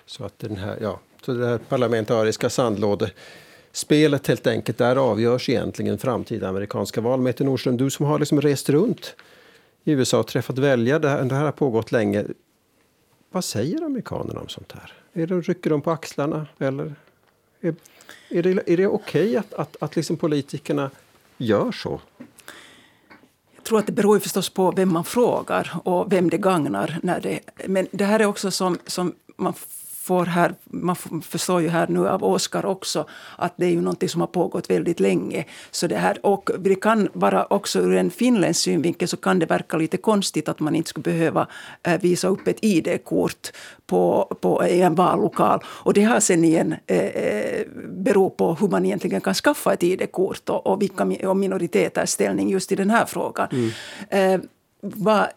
Så 0.06 0.24
att 0.26 0.40
den 0.40 0.56
här, 0.56 0.78
ja, 0.82 1.00
så 1.26 1.34
det 1.34 1.48
här 1.48 1.58
parlamentariska 1.58 2.50
sandlådespelet 2.50 4.28
helt 4.28 4.48
enkelt. 4.48 4.78
Där 4.78 4.96
avgörs 4.96 5.50
egentligen 5.50 5.98
framtida 5.98 6.50
amerikanska 6.50 7.02
val. 7.02 7.22
Mette 7.22 7.44
Nordström, 7.44 7.78
du 7.78 7.90
som 7.90 8.06
har 8.06 8.20
liksom 8.20 8.42
rest 8.42 8.70
runt 8.70 9.16
i 9.84 9.92
USA 9.92 10.20
och 10.20 10.28
träffat 10.28 10.58
väljare, 10.58 11.00
det 11.00 11.10
här, 11.10 11.24
det 11.24 11.36
här 11.36 11.46
har 11.46 11.52
pågått 11.52 11.92
länge. 11.92 12.26
Vad 13.32 13.46
säger 13.46 13.82
amerikanerna 13.82 14.40
om 14.40 14.48
sånt 14.48 14.72
här? 14.72 14.94
Är 15.14 15.28
det, 15.28 15.42
rycker 15.42 15.70
de 15.70 15.82
på 15.82 15.92
axlarna? 15.92 16.48
Eller 16.60 16.96
är, 17.62 17.76
är 18.30 18.44
det, 18.44 18.50
är 18.50 18.78
det 18.78 18.88
okej 18.88 19.24
okay 19.24 19.36
att, 19.36 19.54
att, 19.54 19.76
att 19.80 19.96
liksom 19.96 20.18
politikerna 20.18 20.92
gör 21.38 21.72
så? 21.72 22.02
Jag 23.56 23.64
tror 23.64 23.80
att 23.80 23.86
det 23.86 23.92
beror 23.92 24.20
förstås 24.20 24.50
på 24.50 24.72
vem 24.72 24.94
man 24.94 25.06
frågar 25.06 25.72
och 25.84 26.14
vem 26.14 26.30
det 26.30 26.38
gagnar. 26.38 27.00
När 27.04 27.20
det, 27.20 27.40
men 27.68 27.88
det 27.92 28.06
här 28.06 28.20
är 28.20 28.26
också 28.26 28.52
som, 28.52 28.78
som 28.88 29.16
man 29.40 29.54
får 30.10 30.26
här, 30.26 30.54
man 30.64 30.96
förstår 31.22 31.62
ju 31.62 31.70
här 31.70 31.88
nu 31.88 32.08
av 32.08 32.24
Oskar 32.24 32.66
också 32.66 33.06
att 33.38 33.54
det 33.58 33.66
är 33.66 33.70
ju 33.70 33.82
någonting 33.82 34.10
som 34.10 34.22
har 34.22 34.28
pågått 34.28 34.70
väldigt 34.70 35.00
länge. 35.00 35.46
Så 35.72 35.88
det 35.88 35.98
här, 35.98 36.26
och 36.26 36.50
det 36.60 36.76
kan 36.76 37.10
vara 37.14 37.46
också 37.46 37.80
ur 37.80 37.96
en 37.96 38.12
finländsk 38.12 38.62
synvinkel 38.62 39.08
så 39.08 39.18
kan 39.18 39.40
det 39.40 39.46
verka 39.46 39.78
lite 39.78 39.98
konstigt 39.98 40.50
att 40.50 40.60
man 40.60 40.76
inte 40.76 40.90
skulle 40.90 41.04
behöva 41.04 41.48
eh, 41.84 42.02
visa 42.02 42.28
upp 42.28 42.48
ett 42.48 42.58
ID-kort 42.62 43.52
på, 43.86 44.36
på 44.42 44.64
en 44.64 44.96
vallokal. 44.96 45.60
Och 45.66 45.94
det 45.94 46.04
har 46.04 46.20
sen 46.20 46.44
igen 46.44 46.76
eh, 46.88 46.98
eh, 46.98 47.66
beror 47.88 48.30
på 48.30 48.54
hur 48.54 48.68
man 48.68 48.86
egentligen 48.86 49.22
kan 49.22 49.34
skaffa 49.34 49.74
ett 49.74 49.84
ID-kort 49.84 50.50
och, 50.50 50.68
och 50.68 50.82
vilka 50.82 51.04
och 51.30 51.38
minoriteters 51.38 52.10
ställning 52.10 52.50
just 52.50 52.72
i 52.72 52.76
den 52.76 52.90
här 52.90 53.06
frågan. 53.06 53.48
Mm. 53.52 53.72
Eh, 54.10 54.42
vad, 54.82 55.28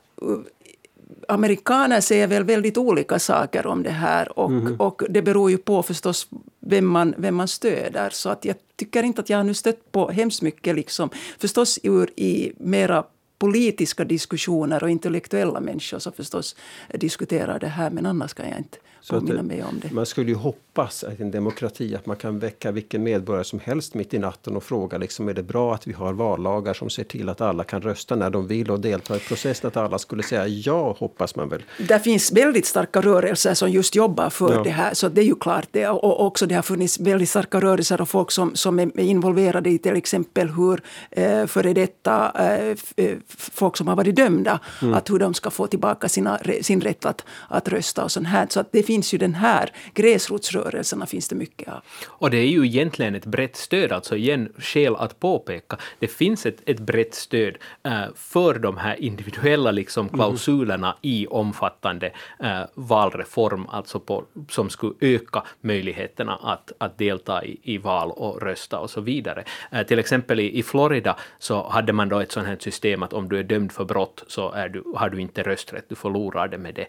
amerikaner 1.29 2.01
säger 2.01 2.27
väl 2.27 2.45
väldigt 2.45 2.77
olika 2.77 3.19
saker 3.19 3.67
om 3.67 3.83
det 3.83 3.91
här 3.91 4.39
och, 4.39 4.51
mm. 4.51 4.81
och 4.81 5.03
det 5.09 5.23
beror 5.23 5.51
ju 5.51 5.59
på 5.59 5.83
förstås 5.83 6.29
vem 6.61 6.87
man, 6.87 7.15
vem 7.17 7.35
man 7.35 7.49
stöder. 7.49 8.11
Så 8.11 8.29
att 8.31 8.45
jag 8.45 8.57
tycker 8.77 9.03
inte 9.03 9.21
att 9.21 9.31
jag 9.31 9.37
har 9.37 9.45
nu 9.45 9.55
stött 9.55 9.93
på 9.93 10.11
hemskt 10.11 10.43
mycket, 10.43 10.77
liksom, 10.77 11.11
förstås 11.39 11.79
ur 11.83 12.11
i 12.17 12.53
mera 12.59 13.05
politiska 13.39 14.05
diskussioner 14.05 14.83
och 14.83 14.91
intellektuella 14.91 15.61
människor 15.61 15.99
som 15.99 16.13
förstås 16.13 16.57
diskuterar 16.95 17.59
det 17.59 17.67
här, 17.67 17.91
men 17.91 18.07
annars 18.07 18.35
kan 18.35 18.49
jag 18.49 18.59
inte 18.59 18.79
påminna 19.09 19.43
mig 19.43 19.63
om 19.63 19.81
det. 19.83 19.91
Man 19.91 20.07
skulle 20.07 20.31
ju 20.31 20.37
hoppas 20.37 21.05
att 21.05 21.21
en 21.21 21.31
demokrati 21.31 21.95
att 21.95 22.07
man 22.07 22.17
kan 22.17 22.39
väcka 22.39 22.71
vilken 22.71 23.03
medborgare 23.03 23.45
som 23.45 23.61
helst 23.61 23.95
mitt 23.95 24.15
i 24.15 24.19
natten 24.19 24.57
och 24.57 24.65
fråga 24.65 24.99
liksom, 24.99 25.29
är 25.29 25.35
det 25.35 25.43
bra 25.43 25.75
att 25.75 25.87
vi 25.87 25.93
har 25.93 26.13
vallagar 26.13 26.75
som 26.75 26.91
ser 26.91 27.05
till 27.05 27.29
att 27.29 27.41
alla 27.41 27.65
kan 27.65 27.83
rösta 27.83 28.17
när 28.17 28.31
de 28.31 28.47
vill 28.47 28.71
och 28.71 28.81
delta 28.81 29.17
i 29.17 29.19
processen. 29.19 29.69
Att 29.69 29.77
alla 29.77 29.99
skulle 29.99 30.23
säga 30.23 30.47
ja, 30.47 30.97
hoppas 30.99 31.37
man 31.37 31.49
väl. 31.49 31.63
Det 31.89 31.99
finns 31.99 32.33
väldigt 32.33 32.67
starka 32.67 33.01
rörelser 33.01 33.55
som 33.55 33.71
just 33.71 33.95
jobbar 33.95 34.31
för 34.31 34.55
ja. 34.55 34.63
det 34.63 34.71
här, 34.71 34.95
så 34.95 35.09
det 35.09 35.21
är 35.21 35.25
ju 35.25 35.35
klart 35.35 35.69
det. 35.71 35.89
Och 35.89 36.27
också 36.27 36.47
det 36.47 36.55
har 36.55 36.63
funnits 36.63 37.01
väldigt 37.01 37.29
starka 37.29 37.61
rörelser 37.61 38.01
och 38.01 38.09
folk 38.09 38.31
som, 38.31 38.57
som 38.57 38.79
är 38.79 39.01
involverade 39.01 39.71
i 39.71 39.79
till 39.79 39.97
exempel 39.97 40.49
hur 40.49 40.83
eh, 41.11 41.47
före 41.47 41.73
detta 41.73 42.33
eh, 42.39 42.77
eh 42.97 43.17
folk 43.29 43.77
som 43.77 43.89
har 43.89 43.97
varit 43.97 44.17
dömda, 44.17 44.61
mm. 44.83 44.95
att 44.95 45.11
hur 45.11 45.19
de 45.19 45.35
ska 45.35 45.51
få 45.51 45.67
tillbaka 45.67 46.09
sina, 46.09 46.39
sin 46.63 46.81
rätt 46.81 47.05
att, 47.05 47.25
att 47.49 47.69
rösta 47.69 48.05
och 48.05 48.13
sånt 48.13 48.27
här. 48.27 48.47
Så 48.51 48.61
att 48.61 48.73
det 48.73 48.83
finns 48.93 49.15
ju 49.15 49.19
den 49.19 49.35
här 49.35 49.71
gräsrotsrörelserna 49.95 51.07
finns 51.07 51.29
det 51.29 51.35
mycket 51.35 51.69
av. 51.69 51.81
Och 52.07 52.31
det 52.31 52.37
är 52.37 52.47
ju 52.47 52.67
egentligen 52.67 53.15
ett 53.15 53.27
brett 53.27 53.57
stöd, 53.57 53.93
alltså 53.93 54.17
igen 54.17 54.53
skäl 54.59 54.97
att 54.97 55.21
påpeka. 55.21 55.77
Det 55.99 56.09
finns 56.09 56.47
ett, 56.47 56.63
ett 56.67 56.81
brett 56.81 57.15
stöd 57.15 57.57
äh, 57.83 58.03
för 58.15 58.59
de 58.59 58.77
här 58.77 59.03
individuella 59.03 59.71
liksom, 59.71 60.07
mm. 60.07 60.15
klausulerna 60.15 60.87
mm. 60.87 60.99
i 61.03 61.27
omfattande 61.27 62.13
äh, 62.41 62.61
valreform, 62.75 63.67
alltså 63.69 64.01
på, 64.01 64.25
som 64.49 64.71
skulle 64.71 64.95
öka 65.01 65.43
möjligheterna 65.61 66.37
att, 66.43 66.73
att 66.79 66.99
delta 66.99 67.45
i, 67.45 67.61
i 67.63 67.79
val 67.79 68.11
och 68.11 68.43
rösta 68.43 68.79
och 68.79 68.91
så 68.91 69.01
vidare. 69.01 69.45
Äh, 69.71 69.83
till 69.87 69.99
exempel 69.99 70.41
i, 70.41 70.59
i 70.59 70.63
Florida 70.63 71.17
så 71.39 71.69
hade 71.69 71.93
man 71.93 72.09
då 72.09 72.21
ett 72.21 72.33
sånt 72.33 72.47
här 72.47 72.57
system 72.61 73.03
att 73.03 73.13
om 73.13 73.29
du 73.29 73.39
är 73.39 73.45
dömd 73.45 73.73
för 73.73 73.85
brott 73.85 74.25
så 74.27 74.53
är 74.53 74.69
du, 74.69 74.85
har 74.97 75.11
du 75.11 75.21
inte 75.21 75.43
rösträtt, 75.43 75.85
du 75.89 75.95
förlorar 75.95 76.49
det 76.49 76.59
med 76.59 76.75
det. 76.75 76.87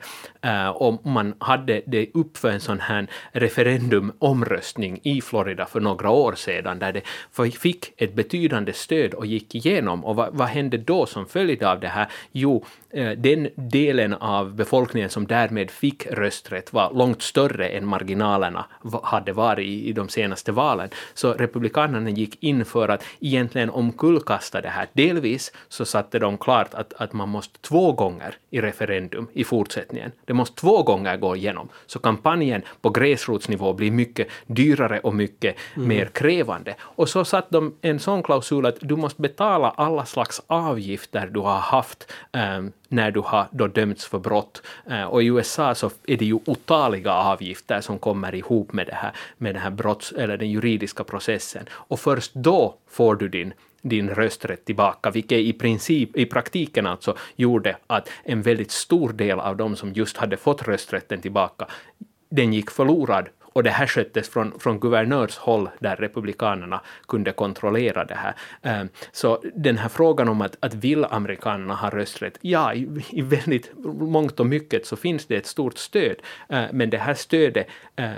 Uh, 0.50 0.70
och 0.70 1.06
man 1.06 1.34
hade 1.40 1.82
det 1.94 2.10
upp 2.14 2.38
för 2.38 2.50
en 2.50 2.60
sån 2.60 2.80
här 2.80 3.08
referendumomröstning 3.32 5.00
i 5.04 5.22
Florida 5.22 5.66
för 5.66 5.80
några 5.80 6.10
år 6.10 6.34
sedan 6.36 6.80
där 6.80 6.94
det 6.94 7.02
fick 7.52 7.94
ett 7.98 8.14
betydande 8.14 8.74
stöd 8.74 9.14
och 9.14 9.26
gick 9.26 9.56
igenom. 9.56 10.06
Och 10.06 10.16
vad, 10.16 10.34
vad 10.34 10.48
hände 10.48 10.78
då 10.78 11.06
som 11.06 11.26
följd 11.26 11.64
av 11.64 11.80
det 11.80 11.88
här? 11.88 12.08
Jo, 12.32 12.66
eh, 12.90 13.12
den 13.12 13.50
delen 13.56 14.14
av 14.14 14.56
befolkningen 14.56 15.10
som 15.10 15.28
därmed 15.28 15.72
fick 15.72 16.08
rösträtt 16.08 16.74
var 16.74 16.94
långt 16.94 17.22
större 17.22 17.68
än 17.68 17.86
marginalerna 17.86 18.66
hade 19.04 19.34
varit 19.34 19.68
i 19.68 19.94
de 19.94 20.10
senaste 20.10 20.52
valen. 20.52 20.90
Så 21.14 21.34
republikanerna 21.34 22.10
gick 22.10 22.44
in 22.44 22.66
för 22.66 22.90
att 22.90 23.04
egentligen 23.20 23.70
omkullkasta 23.70 24.62
det 24.62 24.70
här. 24.70 24.88
Delvis 24.94 25.52
så 25.68 25.86
satte 25.86 26.20
de 26.20 26.38
klart 26.38 26.74
att, 26.74 26.94
att 26.94 27.14
man 27.14 27.30
måste 27.30 27.60
två 27.60 27.92
gånger 27.92 28.36
i 28.50 28.62
referendum 28.62 29.28
i 29.34 29.44
fortsättningen. 29.44 30.12
Det 30.26 30.34
måste 30.34 30.62
två 30.62 30.84
gånger 30.84 31.18
gå 31.18 31.36
igenom. 31.36 31.70
Så 31.86 32.00
kampanjen 32.00 32.62
på 32.82 32.90
gräsrotsnivå 32.90 33.74
blir 33.74 33.92
mycket 33.92 34.28
dyrare 34.48 35.00
och 35.00 35.16
mycket 35.16 35.56
mm. 35.76 35.88
mer 35.88 36.06
krävande. 36.06 36.76
Och 36.82 37.10
så 37.10 37.26
satte 37.26 37.48
de 37.52 37.76
en 37.82 38.00
sån 38.00 38.24
klausul 38.24 38.66
att 38.66 38.78
du 38.82 38.96
måste 38.96 39.22
betala 39.22 39.70
alla 39.70 40.06
slags 40.06 40.42
avgifter 40.48 41.28
du 41.28 41.40
har 41.40 41.60
haft 41.60 42.12
um, 42.32 42.72
när 42.88 43.12
du 43.12 43.20
har 43.20 43.48
då 43.52 43.68
dömts 43.68 44.06
för 44.06 44.20
brott. 44.20 44.62
Eh, 44.90 45.04
och 45.04 45.24
i 45.24 45.26
USA 45.26 45.76
så 45.76 45.92
är 46.08 46.18
det 46.18 46.26
ju 46.26 46.40
otaliga 46.46 47.14
avgifter 47.14 47.82
som 47.82 48.00
kommer 48.00 48.36
ihop 48.36 48.74
med 48.74 48.88
det 48.88 48.96
här, 48.96 49.12
med 49.38 49.56
det 49.56 49.60
här 49.60 49.70
brotts, 49.70 50.12
eller 50.12 50.38
den 50.38 50.52
juridiska 50.52 51.04
processen. 51.04 51.66
Och 51.72 52.00
först 52.00 52.34
då 52.34 52.76
får 52.90 53.16
du 53.16 53.30
din 53.30 53.54
din 53.84 54.10
rösträtt 54.10 54.66
tillbaka, 54.66 55.12
vilket 55.12 55.38
i, 55.38 55.54
princip, 55.54 56.18
i 56.18 56.26
praktiken 56.26 56.88
alltså 56.88 57.18
gjorde 57.36 57.78
att 57.88 58.10
en 58.24 58.42
väldigt 58.42 58.72
stor 58.72 59.14
del 59.14 59.40
av 59.40 59.58
de 59.58 59.76
som 59.76 59.94
just 59.94 60.18
hade 60.18 60.38
fått 60.38 60.68
rösträtten 60.68 61.22
tillbaka, 61.22 61.68
den 62.30 62.54
gick 62.54 62.72
förlorad 62.72 63.30
och 63.54 63.64
det 63.64 63.70
här 63.70 63.88
sköttes 63.88 64.30
från, 64.30 64.60
från 64.60 64.80
guvernörshåll 64.80 65.70
där 65.80 65.96
republikanerna 65.96 66.82
kunde 67.08 67.32
kontrollera 67.32 68.06
det 68.06 68.16
här. 68.16 68.36
Ehm, 68.62 68.90
så 69.12 69.44
den 69.56 69.78
här 69.78 69.90
frågan 69.90 70.30
om 70.30 70.42
att, 70.42 70.58
att 70.60 70.74
vill 70.74 71.06
amerikanerna 71.06 71.76
ha 71.76 71.90
rösträtt? 71.90 72.38
Ja, 72.42 72.74
i, 72.74 72.88
i 73.10 73.22
väldigt 73.22 73.72
mångt 74.00 74.40
och 74.40 74.46
mycket 74.46 74.86
så 74.86 74.96
finns 74.96 75.26
det 75.26 75.36
ett 75.36 75.46
stort 75.46 75.78
stöd. 75.78 76.16
Ehm, 76.50 76.78
men 76.78 76.90
det 76.90 76.98
här 76.98 77.14
stödet 77.14 77.68
ehm, 77.96 78.16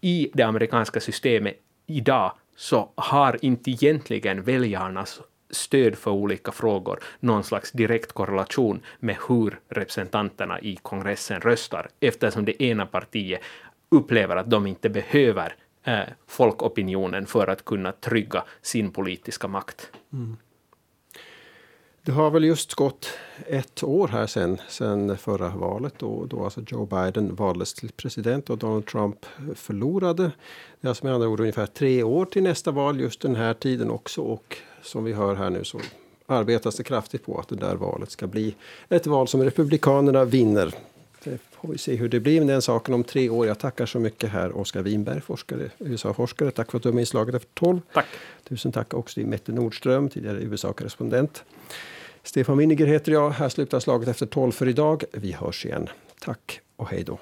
i 0.00 0.30
det 0.34 0.42
amerikanska 0.42 1.00
systemet 1.00 1.54
idag 1.86 2.32
så 2.56 2.90
har 2.94 3.44
inte 3.44 3.70
egentligen 3.70 4.42
väljarnas 4.42 5.20
stöd 5.50 5.96
för 5.98 6.10
olika 6.10 6.52
frågor 6.52 6.98
någon 7.20 7.44
slags 7.44 7.72
direkt 7.72 8.12
korrelation 8.12 8.80
med 9.00 9.16
hur 9.28 9.58
representanterna 9.68 10.60
i 10.60 10.76
kongressen 10.76 11.40
röstar, 11.40 11.88
eftersom 12.00 12.44
det 12.44 12.62
ena 12.62 12.86
partiet 12.86 13.40
upplever 13.88 14.36
att 14.36 14.50
de 14.50 14.66
inte 14.66 14.88
behöver 14.88 15.56
eh, 15.84 16.00
folkopinionen 16.26 17.26
för 17.26 17.46
att 17.46 17.64
kunna 17.64 17.92
trygga 17.92 18.44
sin 18.62 18.90
politiska 18.90 19.48
makt. 19.48 19.90
Mm. 20.12 20.36
Det 22.06 22.12
har 22.12 22.30
väl 22.30 22.44
just 22.44 22.74
gått 22.74 23.08
ett 23.46 23.82
år 23.82 24.08
här 24.08 24.26
sen, 24.26 24.60
sen 24.68 25.16
förra 25.16 25.48
valet 25.48 25.94
då, 25.98 26.26
då 26.26 26.44
alltså 26.44 26.60
Joe 26.66 26.86
Biden 26.86 27.34
valdes 27.34 27.74
till 27.74 27.92
president 27.92 28.50
och 28.50 28.58
Donald 28.58 28.86
Trump 28.86 29.26
förlorade. 29.54 30.22
Det 30.80 30.86
är 30.86 30.88
alltså 30.88 31.04
med 31.04 31.14
andra 31.14 31.28
ord 31.28 31.40
ungefär 31.40 31.66
tre 31.66 32.02
år 32.02 32.24
till 32.24 32.42
nästa 32.42 32.70
val 32.70 33.00
just 33.00 33.20
den 33.20 33.36
här 33.36 33.54
tiden 33.54 33.90
också 33.90 34.20
och 34.20 34.56
som 34.82 35.04
vi 35.04 35.12
hör 35.12 35.34
här 35.34 35.50
nu 35.50 35.64
så 35.64 35.80
arbetas 36.26 36.76
det 36.76 36.84
kraftigt 36.84 37.26
på 37.26 37.38
att 37.38 37.48
det 37.48 37.56
där 37.56 37.74
valet 37.74 38.10
ska 38.10 38.26
bli 38.26 38.54
ett 38.88 39.06
val 39.06 39.28
som 39.28 39.44
Republikanerna 39.44 40.24
vinner. 40.24 40.74
Det 41.24 41.38
får 41.50 41.68
vi 41.68 41.78
se 41.78 41.94
hur 41.94 42.08
det 42.08 42.20
blir 42.20 42.40
med 42.40 42.48
den 42.48 42.62
saken 42.62 42.94
om 42.94 43.04
tre 43.04 43.30
år. 43.30 43.46
Jag 43.46 43.58
tackar 43.58 43.86
så 43.86 43.98
mycket 43.98 44.30
här 44.30 44.56
Oskar 44.56 44.82
Winberg, 44.82 45.20
forskare, 45.20 45.70
USA-forskare. 45.78 46.50
Tack 46.50 46.70
för 46.70 46.78
att 46.78 46.82
du 46.82 46.88
var 46.88 46.94
med 46.94 47.02
i 47.02 47.06
Slaget 47.06 47.34
efter 47.34 47.50
tolv. 47.54 47.80
Tack. 47.92 48.06
Tusen 48.48 48.72
tack 48.72 48.94
också 48.94 49.14
till 49.14 49.26
Mette 49.26 49.52
Nordström, 49.52 50.08
tidigare 50.08 50.40
USA-korrespondent. 50.40 51.44
Stefan 52.22 52.58
Winiger 52.58 52.86
heter 52.86 53.12
jag. 53.12 53.30
Här 53.30 53.48
slutar 53.48 53.80
Slaget 53.80 54.08
efter 54.08 54.26
tolv 54.26 54.52
för 54.52 54.68
idag. 54.68 55.04
Vi 55.12 55.32
hörs 55.32 55.66
igen. 55.66 55.88
Tack 56.20 56.60
och 56.76 56.88
hej 56.88 57.04
då. 57.04 57.18